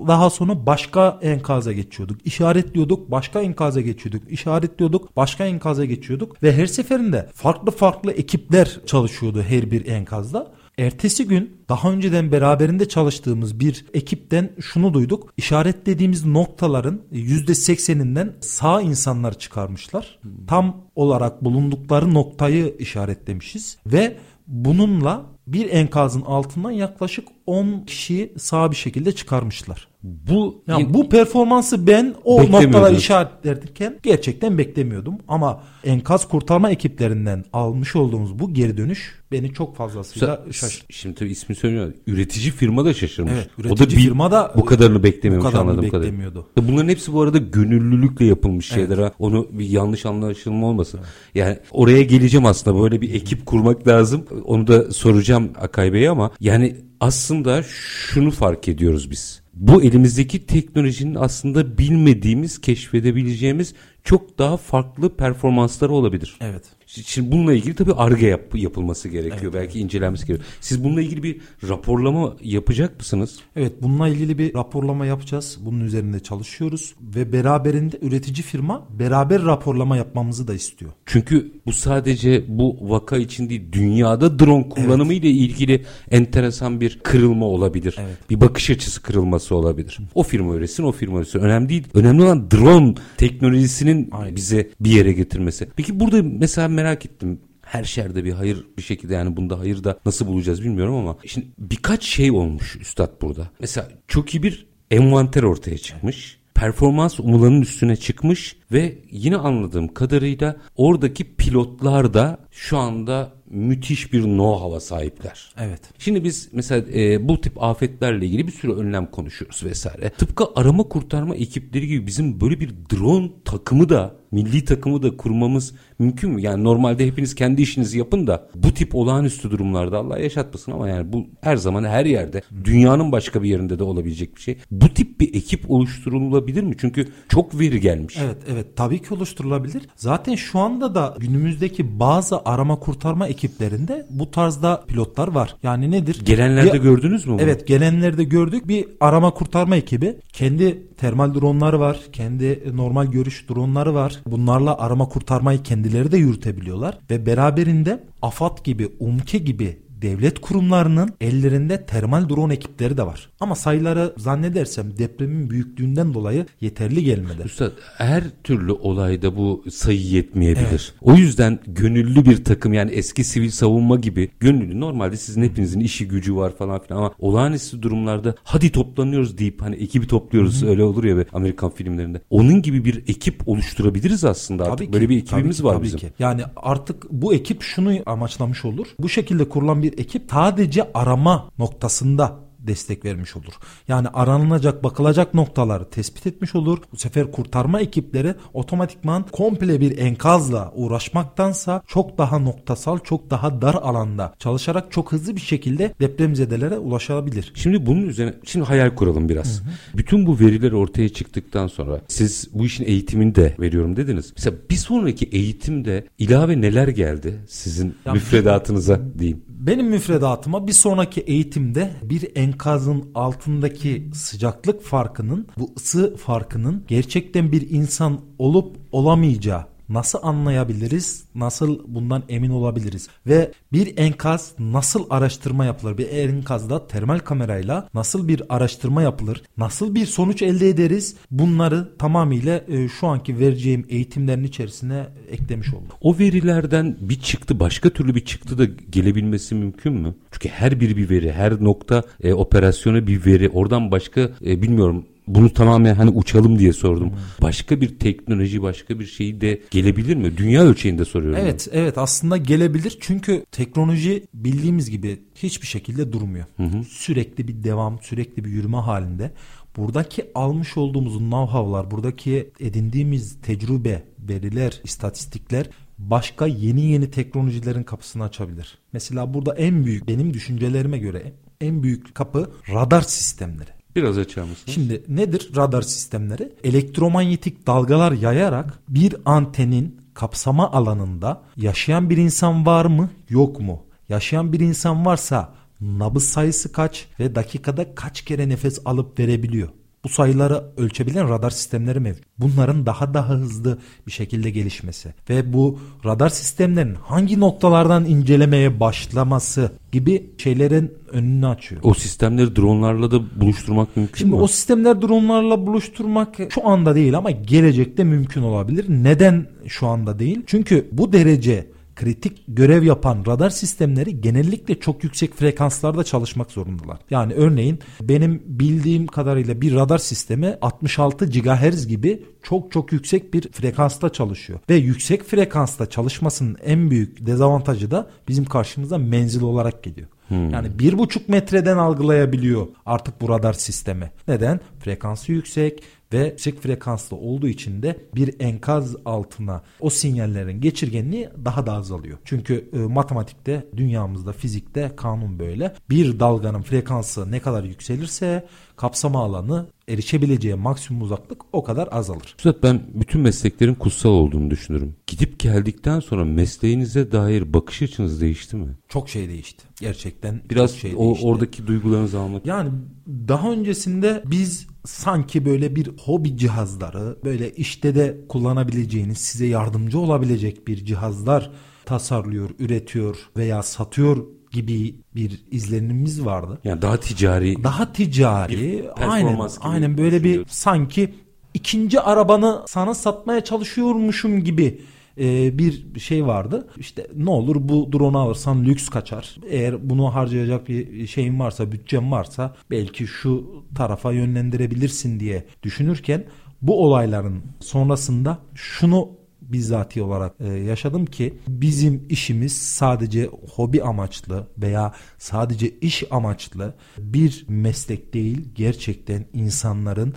[0.08, 2.18] Daha sonra başka enkaza geçiyorduk.
[2.26, 4.32] İşaretliyorduk, başka enkaza geçiyorduk.
[4.32, 6.44] İşaretliyorduk, başka enkaza geçiyorduk.
[6.44, 10.54] Ve her seferinde farklı farklı ekipler çalışıyordu her bir enkazda.
[10.78, 15.34] Ertesi gün daha önceden beraberinde çalıştığımız bir ekipten şunu duyduk.
[15.38, 20.20] İşaretlediğimiz noktaların %80'inden sağ insanlar çıkarmışlar.
[20.48, 28.76] Tam olarak bulundukları noktayı işaretlemişiz ve bununla bir enkazın altından yaklaşık 10 kişiyi sağ bir
[28.76, 29.88] şekilde çıkarmışlar.
[30.04, 35.16] bu Yani bu performansı ben o noktaları işaretlerken gerçekten beklemiyordum.
[35.28, 40.94] Ama enkaz kurtarma ekiplerinden almış olduğumuz bu geri dönüş beni çok fazlasıyla şaşırttı.
[40.94, 41.94] Şimdi tabii ismi söylüyor.
[42.08, 43.34] Üretici firma da şaşırmış.
[43.36, 46.12] Evet, o da üretici bir, firma da bu kadarını beklemiyormuş bu kadarını anladığım kadarıyla.
[46.12, 46.48] beklemiyordu.
[46.58, 49.12] Bunların hepsi bu arada gönüllülükle yapılmış şeyler ha.
[49.20, 51.00] Onu bir yanlış anlaşılma olmasın.
[51.36, 54.26] Yani oraya geleceğim aslında böyle bir ekip kurmak lazım.
[54.46, 59.44] Onu da soracağım Akay Bey'e ama yani aslında şunu fark ediyoruz biz.
[59.54, 66.38] Bu elimizdeki teknolojinin aslında bilmediğimiz, keşfedebileceğimiz çok daha farklı performansları olabilir.
[66.42, 66.64] Evet.
[67.02, 69.54] Şimdi bununla ilgili tabii arge yap, yapılması gerekiyor.
[69.54, 70.50] Belki incelenmesi gerekiyor.
[70.62, 73.40] Siz bununla ilgili bir raporlama yapacak mısınız?
[73.56, 75.58] Evet bununla ilgili bir raporlama yapacağız.
[75.62, 80.92] Bunun üzerinde çalışıyoruz ve beraberinde üretici firma beraber raporlama yapmamızı da istiyor.
[81.06, 87.46] Çünkü bu sadece bu vaka için değil dünyada drone kullanımı ile ilgili enteresan bir kırılma
[87.46, 87.96] olabilir.
[88.00, 88.18] Evet.
[88.30, 89.98] Bir bakış açısı kırılması olabilir.
[90.16, 91.40] O firma üretsin, o firma üretsin.
[91.40, 91.84] Önemli değil.
[91.94, 94.36] Önemli olan drone teknolojisinin Aynen.
[94.36, 95.68] bize bir yere getirmesi.
[95.76, 97.40] Peki burada mesela merak ettim.
[97.62, 101.48] Her şerde bir hayır bir şekilde yani bunda hayır da nasıl bulacağız bilmiyorum ama şimdi
[101.58, 103.50] birkaç şey olmuş üstad burada.
[103.60, 106.38] Mesela çok iyi bir envanter ortaya çıkmış.
[106.54, 114.24] Performans umulanın üstüne çıkmış ve yine anladığım kadarıyla oradaki pilotlar da şu anda müthiş bir
[114.24, 115.54] know-how'a sahipler.
[115.58, 115.82] Evet.
[115.98, 120.10] Şimdi biz mesela e, bu tip afetlerle ilgili bir sürü önlem konuşuyoruz vesaire.
[120.10, 125.74] Tıpkı arama kurtarma ekipleri gibi bizim böyle bir drone takımı da milli takımı da kurmamız
[126.00, 126.42] mümkün mü?
[126.42, 131.14] Yani normalde hepiniz kendi işinizi yapın da bu tip olağanüstü durumlarda Allah yaşatmasın ama yani
[131.14, 134.58] bu her zaman her yerde dünyanın başka bir yerinde de olabilecek bir şey.
[134.72, 136.76] Bu tip bir ekip oluşturulabilir mi?
[136.78, 138.18] Çünkü çok veri gelmiş.
[138.24, 139.84] Evet evet tabii ki oluşturulabilir.
[139.96, 145.56] Zaten şu anda da günümüzdeki bazı arama kurtarma ekiplerinde bu tarzda pilotlar var.
[145.64, 146.22] Yani nedir?
[146.26, 147.42] Gelenlerde Bir- gördünüz mü bunu?
[147.42, 150.16] Evet gelenlerde gördük bir arama kurtarma ekibi.
[150.34, 152.00] Kendi termal dronları var.
[152.14, 154.20] Kendi normal görüş dronları var.
[154.28, 156.98] Bunlarla arama kurtarmayı kendileri de yürütebiliyorlar.
[157.10, 163.30] Ve beraberinde AFAD gibi, UMKE gibi devlet kurumlarının ellerinde termal drone ekipleri de var.
[163.40, 167.42] Ama sayıları zannedersem depremin büyüklüğünden dolayı yeterli gelmedi.
[167.46, 170.94] Üstad her türlü olayda bu sayı yetmeyebilir.
[171.02, 176.08] O yüzden gönüllü bir takım yani eski sivil savunma gibi gönüllü normalde sizin hepinizin işi
[176.08, 181.04] gücü var falan filan ama olağanüstü durumlarda hadi toplanıyoruz deyip hani ekibi topluyoruz öyle olur
[181.04, 182.22] ya be Amerikan filmlerinde.
[182.30, 184.78] Onun gibi bir ekip oluşturabiliriz aslında artık.
[184.78, 186.00] Tabii ki, Böyle bir tabii ekibimiz ki, var tabii bizim.
[186.00, 186.12] ki.
[186.20, 188.88] Yani artık bu ekip şunu amaçlamış olur.
[189.00, 193.54] Bu şekilde kurulan bir ekip sadece arama noktasında destek vermiş olur.
[193.88, 196.78] Yani aranılacak bakılacak noktaları tespit etmiş olur.
[196.92, 203.74] Bu sefer kurtarma ekipleri otomatikman komple bir enkazla uğraşmaktansa çok daha noktasal çok daha dar
[203.74, 207.52] alanda çalışarak çok hızlı bir şekilde depremzedelere ulaşabilir.
[207.56, 209.62] Şimdi bunun üzerine şimdi hayal kuralım biraz.
[209.98, 214.34] Bütün bu veriler ortaya çıktıktan sonra siz bu işin eğitimini de veriyorum dediniz.
[214.38, 219.44] Mesela bir sonraki eğitimde ilave neler geldi sizin Ya- müfredatınıza diyeyim.
[219.68, 227.70] Benim müfredatıma bir sonraki eğitimde bir enkazın altındaki sıcaklık farkının, bu ısı farkının gerçekten bir
[227.70, 231.24] insan olup olamayacağı nasıl anlayabiliriz?
[231.36, 233.10] Nasıl bundan emin olabiliriz?
[233.28, 235.98] Ve bir enkaz nasıl araştırma yapılır?
[235.98, 239.44] Bir enkazda termal kamerayla nasıl bir araştırma yapılır?
[239.58, 241.16] Nasıl bir sonuç elde ederiz?
[241.32, 245.88] Bunları tamamıyla e, şu anki vereceğim eğitimlerin içerisine eklemiş oldum.
[246.02, 250.16] O verilerden bir çıktı başka türlü bir çıktı da gelebilmesi mümkün mü?
[250.32, 253.50] Çünkü her biri bir veri, her nokta e, operasyonu bir veri.
[253.50, 257.10] Oradan başka e, bilmiyorum bunu tamamen hani uçalım diye sordum.
[257.10, 257.18] Hmm.
[257.42, 260.38] Başka bir teknoloji, başka bir şey de gelebilir mi?
[260.38, 261.40] Dünya ölçeğinde soruyorum.
[261.42, 261.80] Evet, ben.
[261.80, 262.98] evet aslında gelebilir.
[263.02, 266.46] Çünkü teknoloji bildiğimiz gibi hiçbir şekilde durmuyor.
[266.58, 266.84] Hı hı.
[266.84, 269.32] Sürekli bir devam, sürekli bir yürüme halinde.
[269.78, 278.78] Buradaki almış olduğumuz know-how'lar, buradaki edindiğimiz tecrübe, veriler, istatistikler başka yeni yeni teknolojilerin kapısını açabilir.
[278.94, 283.70] Mesela burada en büyük benim düşüncelerime göre en büyük kapı radar sistemleri.
[283.96, 284.72] Biraz açar mısın?
[284.72, 286.54] Şimdi nedir radar sistemleri?
[286.64, 293.84] Elektromanyetik dalgalar yayarak bir antenin kapsama alanında yaşayan bir insan var mı yok mu?
[294.10, 299.70] Yaşayan bir insan varsa nabız sayısı kaç ve dakikada kaç kere nefes alıp verebiliyor?
[300.04, 302.24] Bu sayıları ölçebilen radar sistemleri mevcut.
[302.38, 309.72] Bunların daha daha hızlı bir şekilde gelişmesi ve bu radar sistemlerin hangi noktalardan incelemeye başlaması
[309.92, 311.82] gibi şeylerin önünü açıyor.
[311.84, 314.42] O sistemleri dronlarla da buluşturmak mümkün Şimdi mü?
[314.42, 318.86] o sistemler dronlarla buluşturmak şu anda değil ama gelecekte mümkün olabilir.
[318.90, 320.42] Neden şu anda değil?
[320.48, 326.98] Çünkü bu derece kritik görev yapan radar sistemleri genellikle çok yüksek frekanslarda çalışmak zorundalar.
[327.10, 333.52] Yani örneğin benim bildiğim kadarıyla bir radar sistemi 66 GHz gibi çok çok yüksek bir
[333.52, 334.60] frekansta çalışıyor.
[334.70, 340.08] Ve yüksek frekansta çalışmasının en büyük dezavantajı da bizim karşımıza menzil olarak geliyor.
[340.28, 340.50] Hmm.
[340.50, 344.12] Yani bir buçuk metreden algılayabiliyor artık bu radar sistemi.
[344.28, 344.60] Neden?
[344.80, 351.66] Frekansı yüksek ve yüksek frekanslı olduğu için de bir enkaz altına o sinyallerin geçirgenliği daha
[351.66, 352.18] da azalıyor.
[352.26, 355.74] Çünkü e, matematikte, dünyamızda, fizikte kanun böyle.
[355.90, 362.36] Bir dalganın frekansı ne kadar yükselirse kapsama alanı erişebileceği maksimum uzaklık o kadar azalır.
[362.38, 364.96] Üstad ben bütün mesleklerin kutsal olduğunu düşünürüm.
[365.08, 368.78] Gidip geldikten sonra mesleğinize dair bakış açınız değişti mi?
[368.90, 369.64] Çok şey değişti.
[369.80, 371.26] Gerçekten biraz şey o, değişti.
[371.26, 372.46] oradaki duygularınızı almak.
[372.46, 372.70] Yani
[373.08, 380.68] daha öncesinde biz sanki böyle bir hobi cihazları böyle işte de kullanabileceğiniz size yardımcı olabilecek
[380.68, 381.52] bir cihazlar
[381.86, 386.60] tasarlıyor, üretiyor veya satıyor gibi bir izlenimimiz vardı.
[386.64, 387.64] Yani daha ticari.
[387.64, 388.90] Daha ticari.
[388.96, 389.34] Aynen.
[389.34, 391.14] Gibi aynen böyle bir sanki
[391.54, 394.82] ikinci arabanı sana satmaya çalışıyormuşum gibi
[395.18, 396.68] e, bir şey vardı.
[396.78, 399.36] İşte ne olur bu drone'u alırsan lüks kaçar.
[399.50, 406.26] Eğer bunu harcayacak bir şeyin varsa, bütçen varsa belki şu tarafa yönlendirebilirsin diye düşünürken
[406.62, 409.10] bu olayların sonrasında şunu
[409.54, 417.46] bizzati olarak e, yaşadım ki bizim işimiz sadece hobi amaçlı veya sadece iş amaçlı bir
[417.48, 420.14] meslek değil gerçekten insanların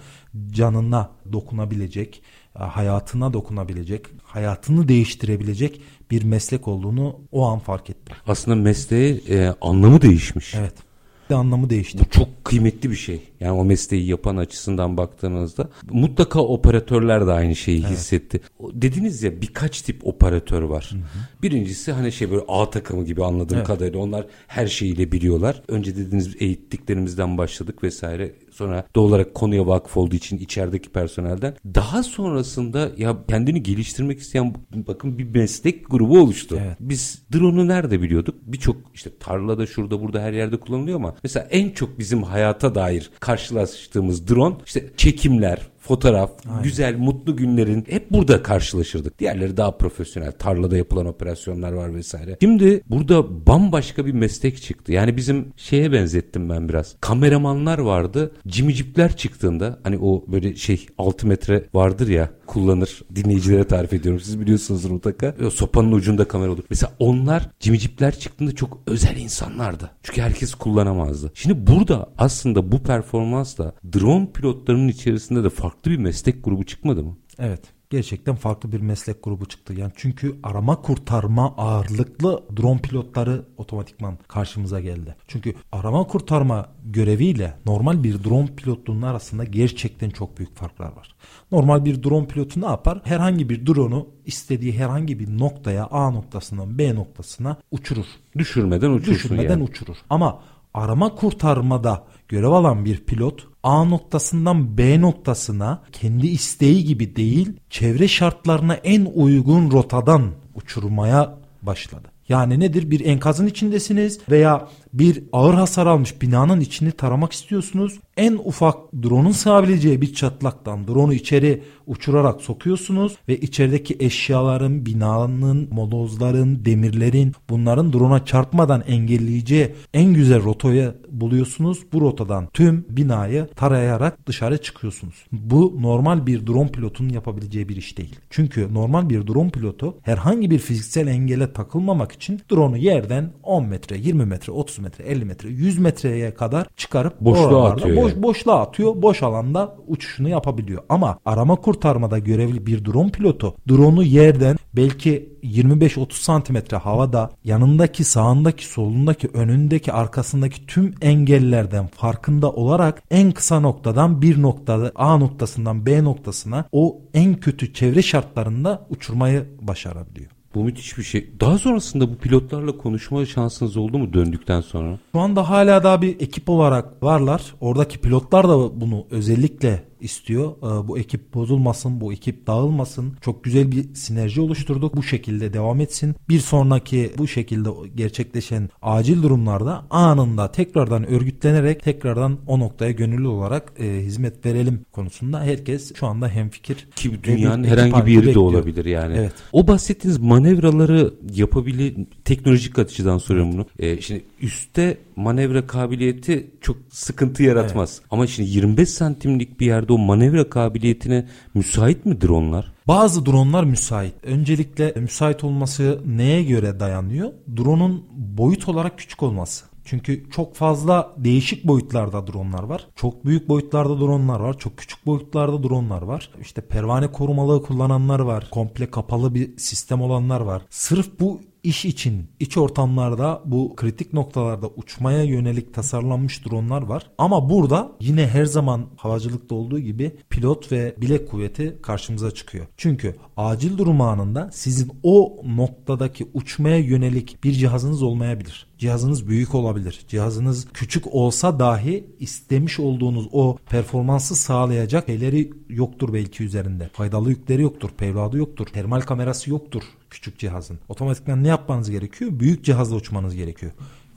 [0.51, 2.23] canına dokunabilecek
[2.55, 8.17] hayatına dokunabilecek, hayatını değiştirebilecek bir meslek olduğunu o an fark ettim.
[8.27, 10.55] Aslında mesleği e, anlamı değişmiş.
[10.55, 10.86] Evet
[11.35, 11.99] anlamı değişti.
[11.99, 13.21] Bu çok kıymetli bir şey.
[13.41, 17.91] Yani o mesleği yapan açısından baktığınızda mutlaka operatörler de aynı şeyi evet.
[17.91, 18.41] hissetti.
[18.61, 20.91] Dediniz ya birkaç tip operatör var.
[20.93, 21.43] Hı hı.
[21.43, 23.67] Birincisi hani şey böyle A takımı gibi anladığım evet.
[23.67, 25.63] kadarıyla onlar her şeyiyle biliyorlar.
[25.69, 28.33] Önce dediğiniz eğittiklerimizden başladık vesaire.
[28.57, 31.55] Sonra doğal olarak konuya vakıf olduğu için içerideki personelden.
[31.75, 36.59] Daha sonrasında ya kendini geliştirmek isteyen bakın bir meslek grubu oluştu.
[36.61, 36.77] Evet.
[36.81, 38.35] Biz drone'u nerede biliyorduk?
[38.43, 43.11] Birçok işte tarlada şurada burada her yerde kullanılıyor ama mesela en çok bizim hayata dair
[43.21, 46.63] karşılaştığımız drone işte çekimler, fotoğraf, Aynen.
[46.63, 49.19] güzel, mutlu günlerin hep burada karşılaşırdık.
[49.19, 52.37] Diğerleri daha profesyonel, tarlada yapılan operasyonlar var vesaire.
[52.41, 54.93] Şimdi burada bambaşka bir meslek çıktı.
[54.93, 56.97] Yani bizim şeye benzettim ben biraz.
[57.01, 58.33] Kameramanlar vardı.
[58.49, 63.03] Cimicipler çıktığında hani o böyle şey 6 metre vardır ya kullanır.
[63.15, 64.21] Dinleyicilere tarif ediyorum.
[64.21, 65.35] Siz biliyorsunuzdur mutlaka.
[65.53, 66.65] Sopanın ucunda kamera olur.
[66.71, 69.91] Mesela onlar cimicipler çıktığında çok özel insanlardı.
[70.03, 71.31] Çünkü herkes kullanamazdı.
[71.35, 77.03] Şimdi burada aslında bu performansla drone pilotlarının içerisinde de farklı farklı bir meslek grubu çıkmadı
[77.03, 77.17] mı?
[77.39, 77.61] Evet
[77.91, 79.75] gerçekten farklı bir meslek grubu çıktı.
[79.75, 85.17] Yani çünkü arama kurtarma ağırlıklı drone pilotları otomatikman karşımıza geldi.
[85.29, 91.15] Çünkü arama kurtarma göreviyle normal bir drone pilotluğunun arasında gerçekten çok büyük farklar var.
[91.53, 93.01] Normal bir drone pilotu ne yapar?
[93.05, 98.07] Herhangi bir drone'u istediği herhangi bir noktaya A noktasından B noktasına uçurur.
[98.39, 99.63] Düşürmeden uçursun Düşürmeden yani.
[99.63, 99.97] uçurur.
[100.11, 100.41] Ama
[100.75, 108.09] arama kurtarmada görev alan bir pilot A noktasından B noktasına kendi isteği gibi değil çevre
[108.09, 112.09] şartlarına en uygun rotadan uçurmaya başladı.
[112.29, 112.91] Yani nedir?
[112.91, 117.99] Bir enkazın içindesiniz veya bir ağır hasar almış binanın içini taramak istiyorsunuz.
[118.17, 126.65] En ufak drone'un sığabileceği bir çatlaktan drone'u içeri uçurarak sokuyorsunuz ve içerideki eşyaların, binanın, molozların,
[126.65, 131.79] demirlerin bunların drone'a çarpmadan engelleyeceği en güzel rotayı buluyorsunuz.
[131.93, 135.27] Bu rotadan tüm binayı tarayarak dışarı çıkıyorsunuz.
[135.33, 138.17] Bu normal bir drone pilotunun yapabileceği bir iş değil.
[138.31, 143.99] Çünkü normal bir drone pilotu herhangi bir fiziksel engele takılmamak için drone'u yerden 10 metre,
[143.99, 147.97] 20 metre, 30 metre, 50 metre, 100 metreye kadar çıkarıp boşluğa atıyor.
[147.97, 148.23] Boş, yani.
[148.23, 149.03] Boşluğa atıyor.
[149.03, 150.83] Boş alanda uçuşunu yapabiliyor.
[150.89, 158.67] Ama arama kurtarmada görevli bir drone pilotu drone'u yerden belki 25-30 santimetre havada yanındaki, sağındaki,
[158.67, 166.05] solundaki, önündeki, arkasındaki tüm engellerden farkında olarak en kısa noktadan bir noktada A noktasından B
[166.05, 170.36] noktasına o en kötü çevre şartlarında uçurmayı başarabiliyor.
[170.57, 171.31] Bu müthiş bir şey.
[171.41, 174.99] Daha sonrasında bu pilotlarla konuşma şansınız oldu mu döndükten sonra?
[175.13, 177.55] Şu anda hala daha bir ekip olarak varlar.
[177.61, 180.53] Oradaki pilotlar da bunu özellikle istiyor.
[180.63, 183.15] Ee, bu ekip bozulmasın, bu ekip dağılmasın.
[183.21, 184.97] Çok güzel bir sinerji oluşturduk.
[184.97, 186.15] Bu şekilde devam etsin.
[186.29, 193.73] Bir sonraki bu şekilde gerçekleşen acil durumlarda anında tekrardan örgütlenerek tekrardan o noktaya gönüllü olarak
[193.79, 196.87] e, hizmet verelim konusunda herkes şu anda hemfikir.
[196.97, 199.15] Ki dünyanın herhangi bir yeri de olabilir yani.
[199.19, 199.33] Evet.
[199.53, 203.67] O bahsettiğiniz manevraları yapabilir teknolojik açıdan soruyorum bunu.
[203.79, 207.97] Ee, şimdi üstte manevra kabiliyeti çok sıkıntı yaratmaz.
[208.01, 208.09] Evet.
[208.11, 212.73] Ama şimdi 25 santimlik bir yerde o manevra kabiliyetine müsait mi dronlar?
[212.89, 214.15] Bazı dronlar müsait.
[214.23, 217.33] Öncelikle müsait olması neye göre dayanıyor?
[217.57, 219.65] Drone'un boyut olarak küçük olması.
[219.87, 222.87] Çünkü çok fazla değişik boyutlarda dronlar var.
[222.97, 224.59] Çok büyük boyutlarda dronlar var.
[224.59, 226.31] Çok küçük boyutlarda dronlar var.
[226.41, 228.49] İşte pervane korumalığı kullananlar var.
[228.51, 230.63] Komple kapalı bir sistem olanlar var.
[230.71, 237.11] Sırf bu iş için iç ortamlarda bu kritik noktalarda uçmaya yönelik tasarlanmış dronlar var.
[237.19, 242.67] Ama burada yine her zaman havacılıkta olduğu gibi pilot ve bilek kuvveti karşımıza çıkıyor.
[242.77, 248.67] Çünkü acil durum anında sizin o noktadaki uçmaya yönelik bir cihazınız olmayabilir.
[248.79, 250.01] Cihazınız büyük olabilir.
[250.09, 256.91] Cihazınız küçük olsa dahi istemiş olduğunuz o performansı sağlayacak şeyleri yoktur belki üzerinde.
[256.93, 260.79] Faydalı yükleri yoktur, pevladı yoktur, termal kamerası yoktur küçük cihazın.
[260.89, 262.31] Otomatikman ne yapmanız gerekiyor?
[262.35, 263.73] Büyük cihazla uçmanız gerekiyor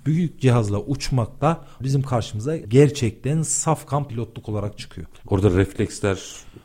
[0.05, 5.07] büyük cihazla uçmak da bizim karşımıza gerçekten safkan pilotluk olarak çıkıyor.
[5.27, 6.19] Orada refleksler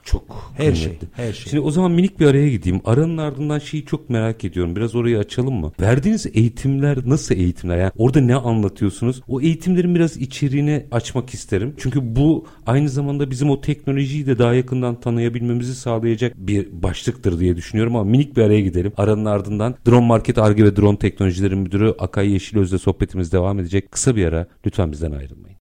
[0.05, 0.81] çok her kıymetli.
[0.83, 1.51] şey, her şey.
[1.51, 2.81] Şimdi o zaman minik bir araya gideyim.
[2.85, 4.77] Aranın ardından şeyi çok merak ediyorum.
[4.77, 5.73] Biraz orayı açalım mı?
[5.81, 7.79] Verdiğiniz eğitimler nasıl eğitimler?
[7.79, 9.23] Yani orada ne anlatıyorsunuz?
[9.29, 11.75] O eğitimlerin biraz içeriğini açmak isterim.
[11.79, 17.57] Çünkü bu aynı zamanda bizim o teknolojiyi de daha yakından tanıyabilmemizi sağlayacak bir başlıktır diye
[17.57, 18.93] düşünüyorum ama minik bir araya gidelim.
[18.97, 23.93] Aranın ardından Drone Market Arge ve Drone Teknolojileri Müdürü Akay Yeşilöz'le sohbetimiz devam edecek.
[23.93, 25.59] Kısa bir ara lütfen bizden ayrılmayın.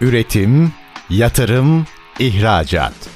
[0.00, 0.72] Üretim,
[1.10, 1.86] yatırım,
[2.20, 3.15] ihracat.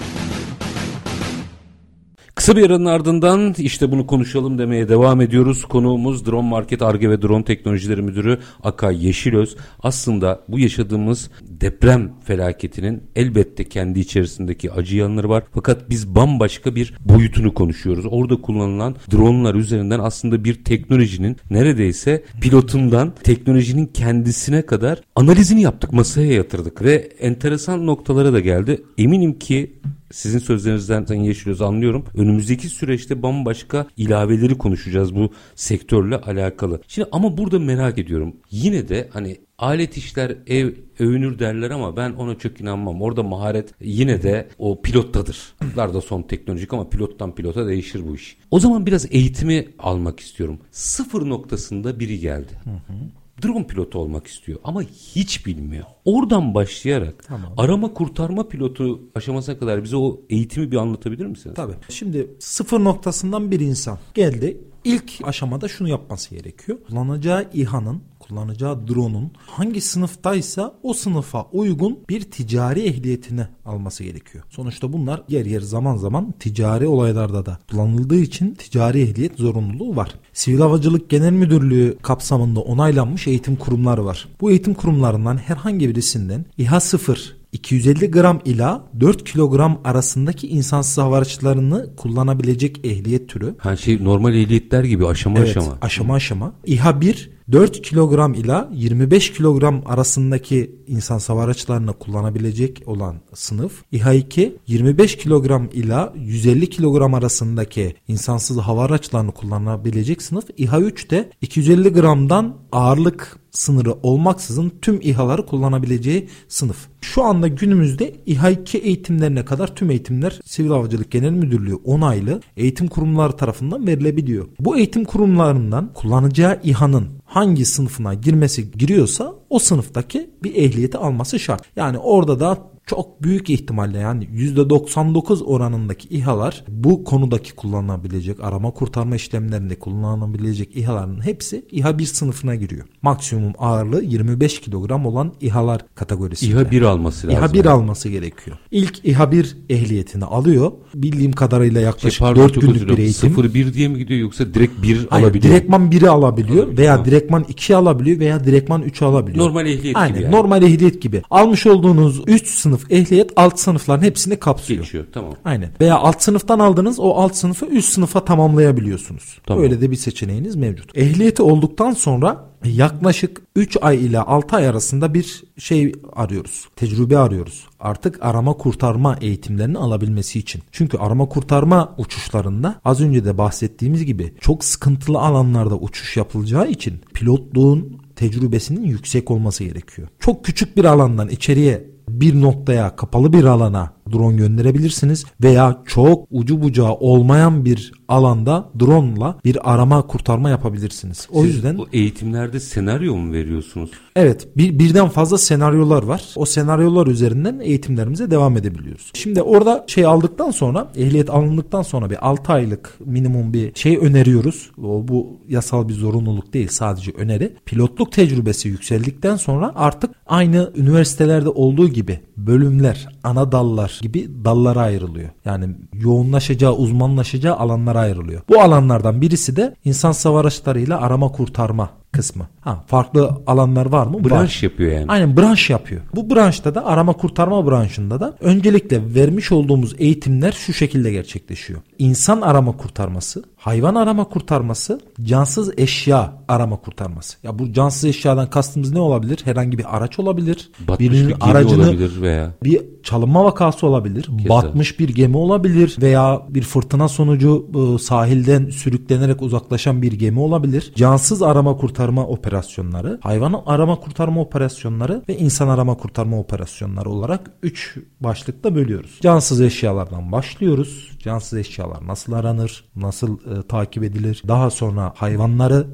[2.35, 5.65] Kısa bir aranın ardından işte bunu konuşalım demeye devam ediyoruz.
[5.65, 9.55] Konuğumuz Drone Market Arge ve Drone Teknolojileri Müdürü Akay Yeşilöz.
[9.83, 15.43] Aslında bu yaşadığımız deprem felaketinin elbette kendi içerisindeki acı yanları var.
[15.53, 18.05] Fakat biz bambaşka bir boyutunu konuşuyoruz.
[18.09, 26.33] Orada kullanılan dronlar üzerinden aslında bir teknolojinin neredeyse pilotundan teknolojinin kendisine kadar analizini yaptık, masaya
[26.33, 28.83] yatırdık ve enteresan noktalara da geldi.
[28.97, 29.79] Eminim ki
[30.11, 32.05] sizin sözlerinizden Yeşilöz anlıyorum.
[32.15, 36.81] Önümüzdeki süreçte bambaşka ilaveleri konuşacağız bu sektörle alakalı.
[36.87, 38.35] Şimdi ama burada merak ediyorum.
[38.51, 43.01] Yine de hani alet işler ev övünür derler ama ben ona çok inanmam.
[43.01, 45.53] Orada maharet yine de o pilottadır.
[45.61, 48.37] Bunlar da son teknolojik ama pilottan pilota değişir bu iş.
[48.51, 50.59] O zaman biraz eğitimi almak istiyorum.
[50.71, 52.51] Sıfır noktasında biri geldi.
[52.63, 55.85] Hı hı drone pilotu olmak istiyor ama hiç bilmiyor.
[56.05, 57.53] Oradan başlayarak tamam.
[57.57, 61.55] arama kurtarma pilotu aşamasına kadar bize o eğitimi bir anlatabilir misiniz?
[61.55, 61.73] Tabii.
[61.89, 64.57] Şimdi sıfır noktasından bir insan geldi.
[64.83, 66.77] İlk aşamada şunu yapması gerekiyor.
[66.87, 68.01] Kullanacağı İHA'nın
[68.31, 74.43] kullanacağı drone'un hangi sınıftaysa o sınıfa uygun bir ticari ehliyetini alması gerekiyor.
[74.49, 80.15] Sonuçta bunlar yer yer zaman zaman ticari olaylarda da kullanıldığı için ticari ehliyet zorunluluğu var.
[80.33, 84.27] Sivil Havacılık Genel Müdürlüğü kapsamında onaylanmış eğitim kurumları var.
[84.41, 91.17] Bu eğitim kurumlarından herhangi birisinden İHA 0 250 gram ila 4 kilogram arasındaki insansız hava
[91.17, 93.55] araçlarını kullanabilecek ehliyet türü.
[93.57, 95.77] Her şey normal ehliyetler gibi aşama Evet, aşama.
[95.81, 96.53] aşama aşama.
[96.65, 103.83] İHA 1 4 kilogram ila 25 kilogram arasındaki insan hava araçlarını kullanabilecek olan sınıf.
[103.91, 110.45] İHA 2 25 kilogram ila 150 kilogram arasındaki insansız hava araçlarını kullanabilecek sınıf.
[110.57, 116.77] İHA 3 de 250 gramdan ağırlık sınırı olmaksızın tüm İHA'ları kullanabileceği sınıf.
[117.01, 122.87] Şu anda günümüzde İHA 2 eğitimlerine kadar tüm eğitimler Sivil Havacılık Genel Müdürlüğü onaylı eğitim
[122.87, 124.47] kurumları tarafından verilebiliyor.
[124.59, 131.63] Bu eğitim kurumlarından kullanacağı İHA'nın hangi sınıfına girmesi giriyorsa o sınıftaki bir ehliyeti alması şart.
[131.75, 139.15] Yani orada da çok büyük ihtimalle yani %99 oranındaki İHA'lar bu konudaki kullanılabilecek arama kurtarma
[139.15, 142.85] işlemlerinde kullanılabilecek İHA'ların hepsi İHA 1 sınıfına giriyor.
[143.01, 146.51] Maksimum ağırlığı 25 kilogram olan İHA'lar kategorisinde.
[146.51, 147.39] İHA 1 alması lazım.
[147.43, 148.57] İHA 1 alması gerekiyor.
[148.71, 150.71] İlk İHA 1 ehliyetini alıyor.
[150.95, 153.33] Bildiğim kadarıyla Şey, yaklaşık pardon 4 çok günlük bir eğitim.
[153.33, 155.53] 0-1 diye mi gidiyor yoksa direkt 1 Hayır, alabiliyor?
[155.53, 157.05] direktman 1'i alabiliyor Alabiliyor, veya tamam.
[157.05, 159.45] direktman 2'yi alabiliyor veya direktman 3'ü alabiliyor.
[159.45, 160.35] Normal ehliyet Aynen, gibi yani.
[160.35, 161.21] normal ehliyet gibi.
[161.29, 164.83] Almış olduğunuz üst sınıf ehliyet alt sınıfların hepsini kapsıyor.
[164.83, 165.33] Geçiyor tamam.
[165.45, 165.69] Aynen.
[165.81, 169.39] Veya alt sınıftan aldınız o alt sınıfı üst sınıfa tamamlayabiliyorsunuz.
[169.47, 169.63] Tamam.
[169.63, 170.97] Öyle de bir seçeneğiniz mevcut.
[170.97, 176.67] Ehliyeti olduktan sonra yaklaşık 3 ay ile 6 ay arasında bir şey arıyoruz.
[176.75, 177.67] Tecrübe arıyoruz.
[177.79, 180.61] Artık arama kurtarma eğitimlerini alabilmesi için.
[180.71, 187.01] Çünkü arama kurtarma uçuşlarında az önce de bahsettiğimiz gibi çok sıkıntılı alanlarda uçuş yapılacağı için
[187.13, 190.07] pilotluğun tecrübesinin yüksek olması gerekiyor.
[190.19, 196.61] Çok küçük bir alandan içeriye bir noktaya kapalı bir alana drone gönderebilirsiniz veya çok ucu
[196.61, 201.27] bucağı olmayan bir alanda drone'la bir arama kurtarma yapabilirsiniz.
[201.31, 203.91] O Siz yüzden bu eğitimlerde senaryo mu veriyorsunuz?
[204.15, 206.23] evet bir, birden fazla senaryolar var.
[206.35, 209.11] O senaryolar üzerinden eğitimlerimize devam edebiliyoruz.
[209.13, 214.71] Şimdi orada şey aldıktan sonra ehliyet alındıktan sonra bir 6 aylık minimum bir şey öneriyoruz.
[214.83, 217.53] O bu yasal bir zorunluluk değil sadece öneri.
[217.65, 225.29] Pilotluk tecrübesi yükseldikten sonra artık aynı üniversitelerde olduğu gibi bölümler, ana dallar gibi dallara ayrılıyor.
[225.45, 228.41] Yani yoğunlaşacağı, uzmanlaşacağı alanlara ayrılıyor.
[228.49, 232.47] Bu alanlardan birisi de insan hava araçlarıyla arama kurtarma kısmı.
[232.61, 234.23] Ha, farklı alanlar var mı?
[234.23, 234.69] Branş Var.
[234.69, 235.05] yapıyor yani.
[235.07, 236.01] Aynen branş yapıyor.
[236.15, 241.79] Bu branşta da arama kurtarma branşında da öncelikle vermiş olduğumuz eğitimler şu şekilde gerçekleşiyor.
[241.97, 247.37] İnsan arama kurtarması, hayvan arama kurtarması, cansız eşya arama kurtarması.
[247.43, 249.39] Ya bu cansız eşyadan kastımız ne olabilir?
[249.43, 250.71] Herhangi bir araç olabilir.
[250.87, 254.27] Batmış bir gemi olabilir veya bir çalınma vakası olabilir.
[254.49, 260.93] Batmış bir gemi olabilir veya bir fırtına sonucu e, sahilden sürüklenerek uzaklaşan bir gemi olabilir.
[260.95, 267.97] Cansız arama kurtarma operasyonları, hayvan arama kurtarma operasyonları ve insan arama kurtarma operasyonları olarak 3
[268.19, 269.19] başlıkta bölüyoruz.
[269.21, 271.11] Cansız eşyalardan başlıyoruz.
[271.19, 274.43] Cansız eşyalar nasıl aranır, nasıl e, takip edilir?
[274.47, 275.87] Daha sonra hayvanları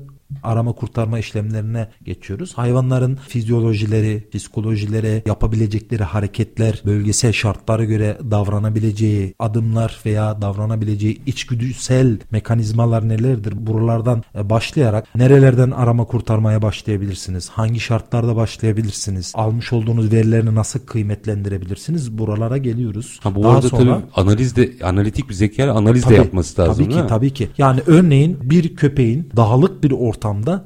[0.43, 2.53] arama kurtarma işlemlerine geçiyoruz.
[2.53, 13.53] Hayvanların fizyolojileri, psikolojileri, yapabilecekleri hareketler, bölgesel şartlara göre davranabileceği adımlar veya davranabileceği içgüdüsel mekanizmalar nelerdir?
[13.67, 17.49] Buralardan e, başlayarak nerelerden arama kurtarmaya başlayabilirsiniz?
[17.49, 19.31] Hangi şartlarda başlayabilirsiniz?
[19.35, 22.17] Almış olduğunuz verilerini nasıl kıymetlendirebilirsiniz?
[22.17, 23.19] Buralara geliyoruz.
[23.23, 26.61] Ha bu Daha arada sonra- tabii analiz de analitik bir zeka analiz de Tabii, yapması
[26.61, 27.49] lazım Tabii ki tabii ki.
[27.57, 30.16] Yani örneğin bir köpeğin dağlık bir ortamda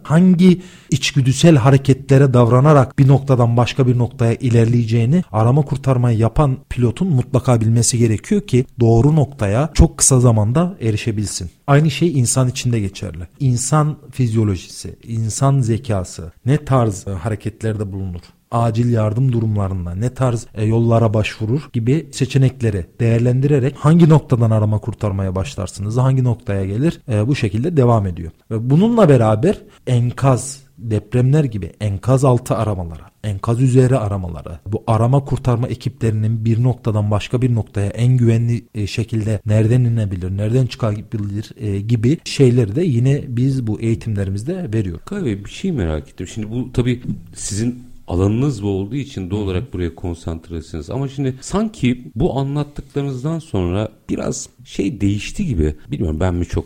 [0.03, 7.61] hangi içgüdüsel hareketlere davranarak bir noktadan başka bir noktaya ilerleyeceğini arama kurtarmayı yapan pilotun mutlaka
[7.61, 11.49] bilmesi gerekiyor ki doğru noktaya çok kısa zamanda erişebilsin.
[11.67, 13.27] Aynı şey insan için de geçerli.
[13.39, 18.21] İnsan fizyolojisi, insan zekası ne tarz hareketlerde bulunur?
[18.51, 25.35] Acil yardım durumlarında ne tarz e, yollara başvurur gibi seçenekleri değerlendirerek hangi noktadan arama kurtarmaya
[25.35, 28.31] başlarsınız, hangi noktaya gelir e, bu şekilde devam ediyor.
[28.51, 35.67] Ve bununla beraber enkaz, depremler gibi enkaz altı aramalara, enkaz üzeri aramaları, bu arama kurtarma
[35.67, 42.17] ekiplerinin bir noktadan başka bir noktaya en güvenli e, şekilde nereden inebilir, nereden çıkabilir gibi
[42.25, 45.05] şeyleri de yine biz bu eğitimlerimizde veriyoruz.
[45.05, 46.27] Kahve bir şey merak ettim.
[46.27, 47.01] Şimdi bu tabii
[47.35, 50.89] sizin alanınız bu olduğu için doğal olarak buraya konsantresiniz.
[50.89, 55.75] Ama şimdi sanki bu anlattıklarınızdan sonra biraz şey değişti gibi.
[55.91, 56.65] Bilmiyorum ben mi çok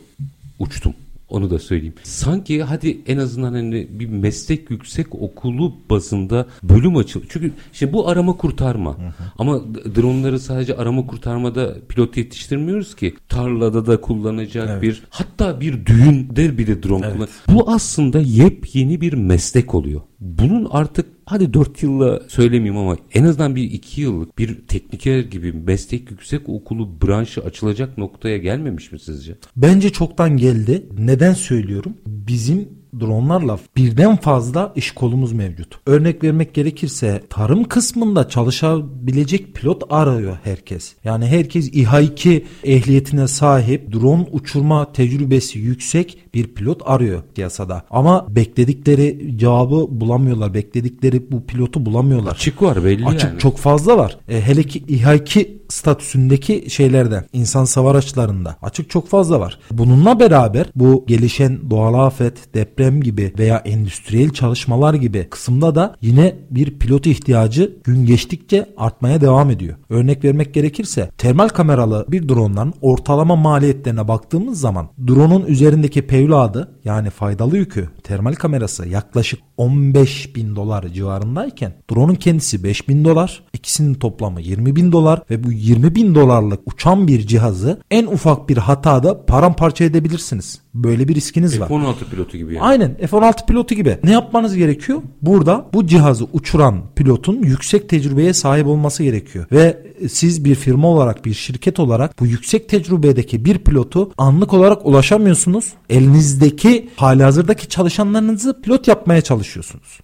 [0.60, 0.94] uçtum
[1.30, 1.94] Onu da söyleyeyim.
[2.04, 7.22] Sanki hadi en azından hani bir meslek yüksek okulu bazında bölüm açıl.
[7.30, 8.98] Çünkü işte bu arama kurtarma.
[8.98, 9.14] Hı hı.
[9.38, 9.62] Ama
[9.96, 13.16] dronları sadece arama kurtarmada pilot yetiştirmiyoruz ki.
[13.30, 14.82] Tarlada da kullanacak evet.
[14.82, 17.16] bir hatta bir düğünde bile drone evet.
[17.16, 17.30] kullan.
[17.48, 20.02] Bu aslında yepyeni bir meslek oluyor.
[20.20, 25.54] Bunun artık hadi 4 yılla söylemeyeyim ama en azından bir 2 yıllık bir tekniker gibi
[25.54, 29.36] meslek yüksek okulu branşı açılacak noktaya gelmemiş mi sizce?
[29.56, 30.86] Bence çoktan geldi.
[30.98, 31.94] Neden söylüyorum?
[32.06, 32.70] Bizim
[33.00, 35.80] dronlarla birden fazla iş kolumuz mevcut.
[35.86, 40.94] Örnek vermek gerekirse tarım kısmında çalışabilecek pilot arıyor herkes.
[41.04, 47.84] Yani herkes İHA-2 ehliyetine sahip drone uçurma tecrübesi yüksek bir pilot arıyor piyasada.
[47.90, 50.54] Ama bekledikleri cevabı bulamıyorlar.
[50.54, 52.32] Bekledikleri bu pilotu bulamıyorlar.
[52.32, 53.40] Açık var belli Açık yani.
[53.40, 54.18] çok fazla var.
[54.30, 59.60] E, hele ki İHA-2 statüsündeki şeylerden insan savar açılarında açık çok fazla var.
[59.72, 66.36] Bununla beraber bu gelişen doğal afet, deprem gibi veya endüstriyel çalışmalar gibi kısımda da yine
[66.52, 69.76] bir pilot ihtiyacı gün geçtikçe artmaya devam ediyor.
[69.90, 77.10] Örnek vermek gerekirse termal kameralı bir dronların ortalama maliyetlerine baktığımız zaman drone'un üzerindeki pevladı yani
[77.10, 83.94] faydalı yükü termal kamerası yaklaşık 15 bin dolar civarındayken drone'un kendisi 5 bin dolar ikisinin
[83.94, 88.58] toplamı 20 bin dolar ve bu 20 bin dolarlık uçan bir cihazı en ufak bir
[88.58, 90.62] hatada paramparça edebilirsiniz.
[90.74, 91.68] Böyle bir riskiniz var.
[91.68, 92.66] F-16 pilotu gibi yani.
[92.66, 93.98] Aynen F-16 pilotu gibi.
[94.04, 95.02] Ne yapmanız gerekiyor?
[95.22, 99.46] Burada bu cihazı uçuran pilotun yüksek tecrübeye sahip olması gerekiyor.
[99.52, 104.86] Ve siz bir firma olarak bir şirket olarak bu yüksek tecrübedeki bir pilotu anlık olarak
[104.86, 105.74] ulaşamıyorsunuz.
[105.90, 109.45] Elinizdeki hali hazırdaki çalışanlarınızı pilot yapmaya çalışıyorsunuz.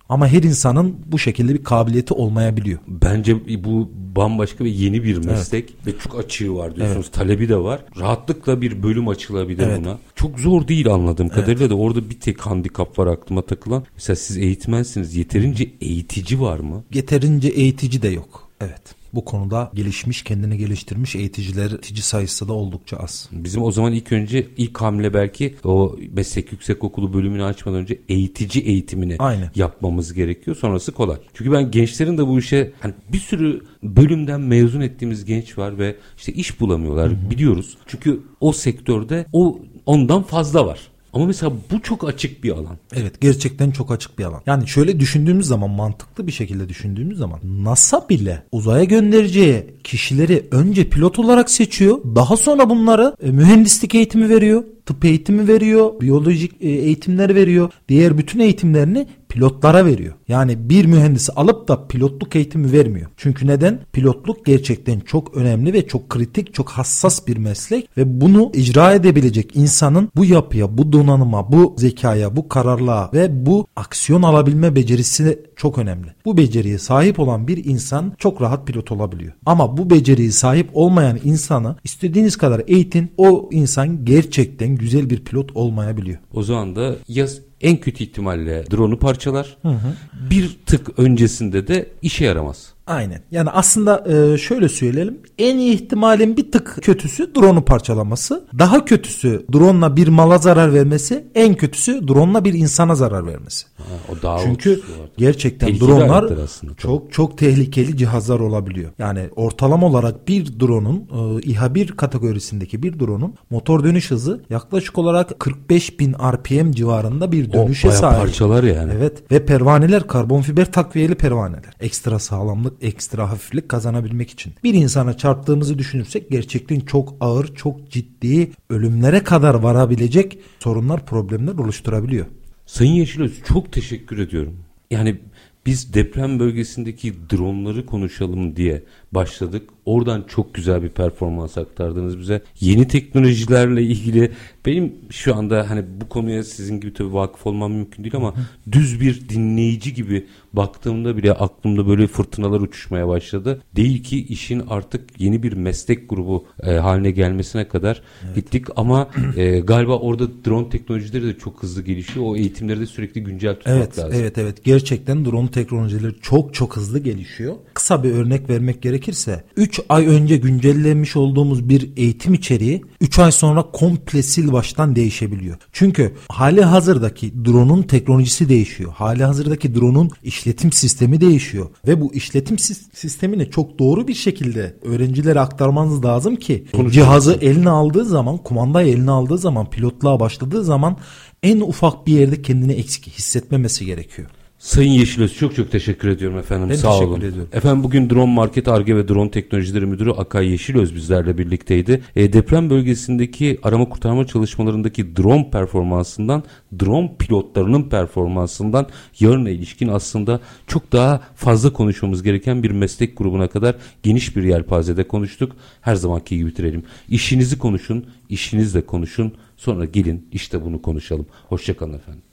[0.10, 2.80] Ama her insanın bu şekilde bir kabiliyeti olmayabiliyor.
[2.88, 5.88] Bence bu bambaşka ve yeni bir meslek evet.
[5.88, 7.06] ve çok açığı var diyorsunuz.
[7.06, 7.14] Evet.
[7.14, 7.86] Talebi de var.
[8.00, 9.80] Rahatlıkla bir bölüm açılabilir evet.
[9.80, 9.98] buna.
[10.16, 11.36] Çok zor değil anladığım evet.
[11.36, 13.84] kadarıyla da orada bir tek handikap var aklıma takılan.
[13.96, 15.16] Mesela siz eğitmensiniz.
[15.16, 16.84] Yeterince eğitici var mı?
[16.94, 18.50] Yeterince eğitici de yok.
[18.62, 23.30] Evet bu konuda gelişmiş, kendini geliştirmiş eğiticiler, eğitici sayısı da oldukça az.
[23.32, 28.00] Bizim o zaman ilk önce ilk hamle belki o meslek yüksek okulu bölümünü açmadan önce
[28.10, 29.52] eğitici eğitimini Aynen.
[29.56, 30.58] yapmamız gerekiyor.
[30.58, 31.18] Sonrası kolay.
[31.34, 35.96] Çünkü ben gençlerin de bu işe hani bir sürü bölümden mezun ettiğimiz genç var ve
[36.18, 37.32] işte iş bulamıyorlar Hı-hı.
[37.32, 37.78] biliyoruz.
[37.88, 40.91] Çünkü o sektörde o ondan fazla var.
[41.14, 42.78] Ama mesela bu çok açık bir alan.
[42.94, 44.42] Evet gerçekten çok açık bir alan.
[44.46, 50.90] Yani şöyle düşündüğümüz zaman mantıklı bir şekilde düşündüğümüz zaman NASA bile uzaya göndereceği kişileri önce
[50.90, 51.98] pilot olarak seçiyor.
[52.16, 57.72] Daha sonra bunları e, mühendislik eğitimi veriyor tıp eğitimi veriyor, biyolojik e, eğitimler veriyor.
[57.90, 60.14] Diğer bütün eğitimlerini pilotlara veriyor.
[60.28, 63.10] Yani bir mühendisi alıp da pilotluk eğitimi vermiyor.
[63.18, 63.80] Çünkü neden?
[63.94, 69.56] Pilotluk gerçekten çok önemli ve çok kritik, çok hassas bir meslek ve bunu icra edebilecek
[69.56, 75.78] insanın bu yapıya, bu donanıma, bu zekaya, bu kararlığa ve bu aksiyon alabilme becerisi çok
[75.78, 76.08] önemli.
[76.26, 79.34] Bu beceriye sahip olan bir insan çok rahat pilot olabiliyor.
[79.46, 85.52] Ama bu beceriye sahip olmayan insanı istediğiniz kadar eğitin o insan gerçekten güzel bir pilot
[85.56, 86.20] olmayabiliyor.
[86.34, 87.28] O zaman da ya
[87.62, 89.58] en kötü ihtimalle drone'u parçalar.
[89.62, 89.94] Hı hı.
[90.30, 92.74] Bir tık öncesinde de işe yaramaz.
[92.92, 93.22] Aynen.
[93.32, 95.20] Yani aslında e, şöyle söyleyelim.
[95.38, 98.44] En iyi ihtimalin bir tık kötüsü drone'u parçalaması.
[98.60, 101.28] Daha kötüsü drone'la bir mala zarar vermesi.
[101.36, 103.66] En kötüsü drone'la bir insana zarar vermesi.
[103.78, 104.82] Ha, o daha Çünkü
[105.18, 106.34] gerçekten drone'lar
[106.78, 108.92] çok çok tehlikeli cihazlar olabiliyor.
[109.00, 115.40] Yani ortalama olarak bir drone'un e, İHA-1 kategorisindeki bir drone'un motor dönüş hızı yaklaşık olarak
[115.40, 118.20] 45 bin RPM civarında bir dönüşe o, sahip.
[118.20, 118.92] parçalar yani.
[118.98, 121.74] Evet ve pervaneler karbon fiber takviyeli pervaneler.
[121.80, 124.54] Ekstra sağlamlık ekstra hafiflik kazanabilmek için.
[124.64, 132.26] Bir insana çarptığımızı düşünürsek gerçekten çok ağır, çok ciddi ölümlere kadar varabilecek sorunlar, problemler oluşturabiliyor.
[132.66, 134.60] Sayın Yeşilöz çok teşekkür ediyorum.
[134.92, 135.20] Yani
[135.66, 139.70] biz deprem bölgesindeki dronları konuşalım diye başladık.
[139.86, 142.42] Oradan çok güzel bir performans aktardınız bize.
[142.60, 144.32] Yeni teknolojilerle ilgili
[144.66, 148.34] benim şu anda hani bu konuya sizin gibi tabii vakıf olmam mümkün değil ama
[148.72, 153.62] düz bir dinleyici gibi baktığımda bile aklımda böyle fırtınalar uçuşmaya başladı.
[153.76, 158.36] Değil ki işin artık yeni bir meslek grubu e, haline gelmesine kadar evet.
[158.36, 162.26] gittik ama e, galiba orada drone teknolojileri de çok hızlı gelişiyor.
[162.26, 164.12] O eğitimleri de sürekli güncel tutmak evet, lazım.
[164.16, 167.56] Evet evet gerçekten drone teknolojileri çok çok hızlı gelişiyor.
[167.74, 173.20] Kısa bir örnek vermek gerekirse 3 3 ay önce güncellemiş olduğumuz bir eğitim içeriği 3
[173.20, 175.58] ay sonra komple sil baştan değişebiliyor.
[175.72, 178.92] Çünkü hali hazırdaki drone'un teknolojisi değişiyor.
[178.94, 181.70] Hali hazırdaki drone'un işletim sistemi değişiyor.
[181.88, 182.60] Ve bu işletim
[182.94, 189.12] sistemini çok doğru bir şekilde öğrencilere aktarmanız lazım ki cihazı eline aldığı zaman, kumandayı eline
[189.12, 190.98] aldığı zaman, pilotluğa başladığı zaman
[191.44, 194.30] en ufak bir yerde kendini eksik hissetmemesi gerekiyor.
[194.62, 196.70] Sayın Yeşilöz çok çok teşekkür ediyorum efendim.
[196.70, 197.20] Ben Sağ teşekkür olun.
[197.20, 197.50] ediyorum.
[197.54, 202.02] Efendim bugün Drone Market Arge ve Drone Teknolojileri Müdürü Akay Yeşilöz bizlerle birlikteydi.
[202.16, 206.44] E, deprem bölgesindeki arama kurtarma çalışmalarındaki drone performansından,
[206.80, 208.88] drone pilotlarının performansından
[209.20, 215.08] yarına ilişkin aslında çok daha fazla konuşmamız gereken bir meslek grubuna kadar geniş bir yelpazede
[215.08, 215.56] konuştuk.
[215.82, 216.84] Her zamanki gibi bitirelim.
[217.10, 219.34] İşinizi konuşun, işinizle konuşun.
[219.58, 221.26] Sonra gelin işte bunu konuşalım.
[221.50, 222.24] Hoşçakalın efendim.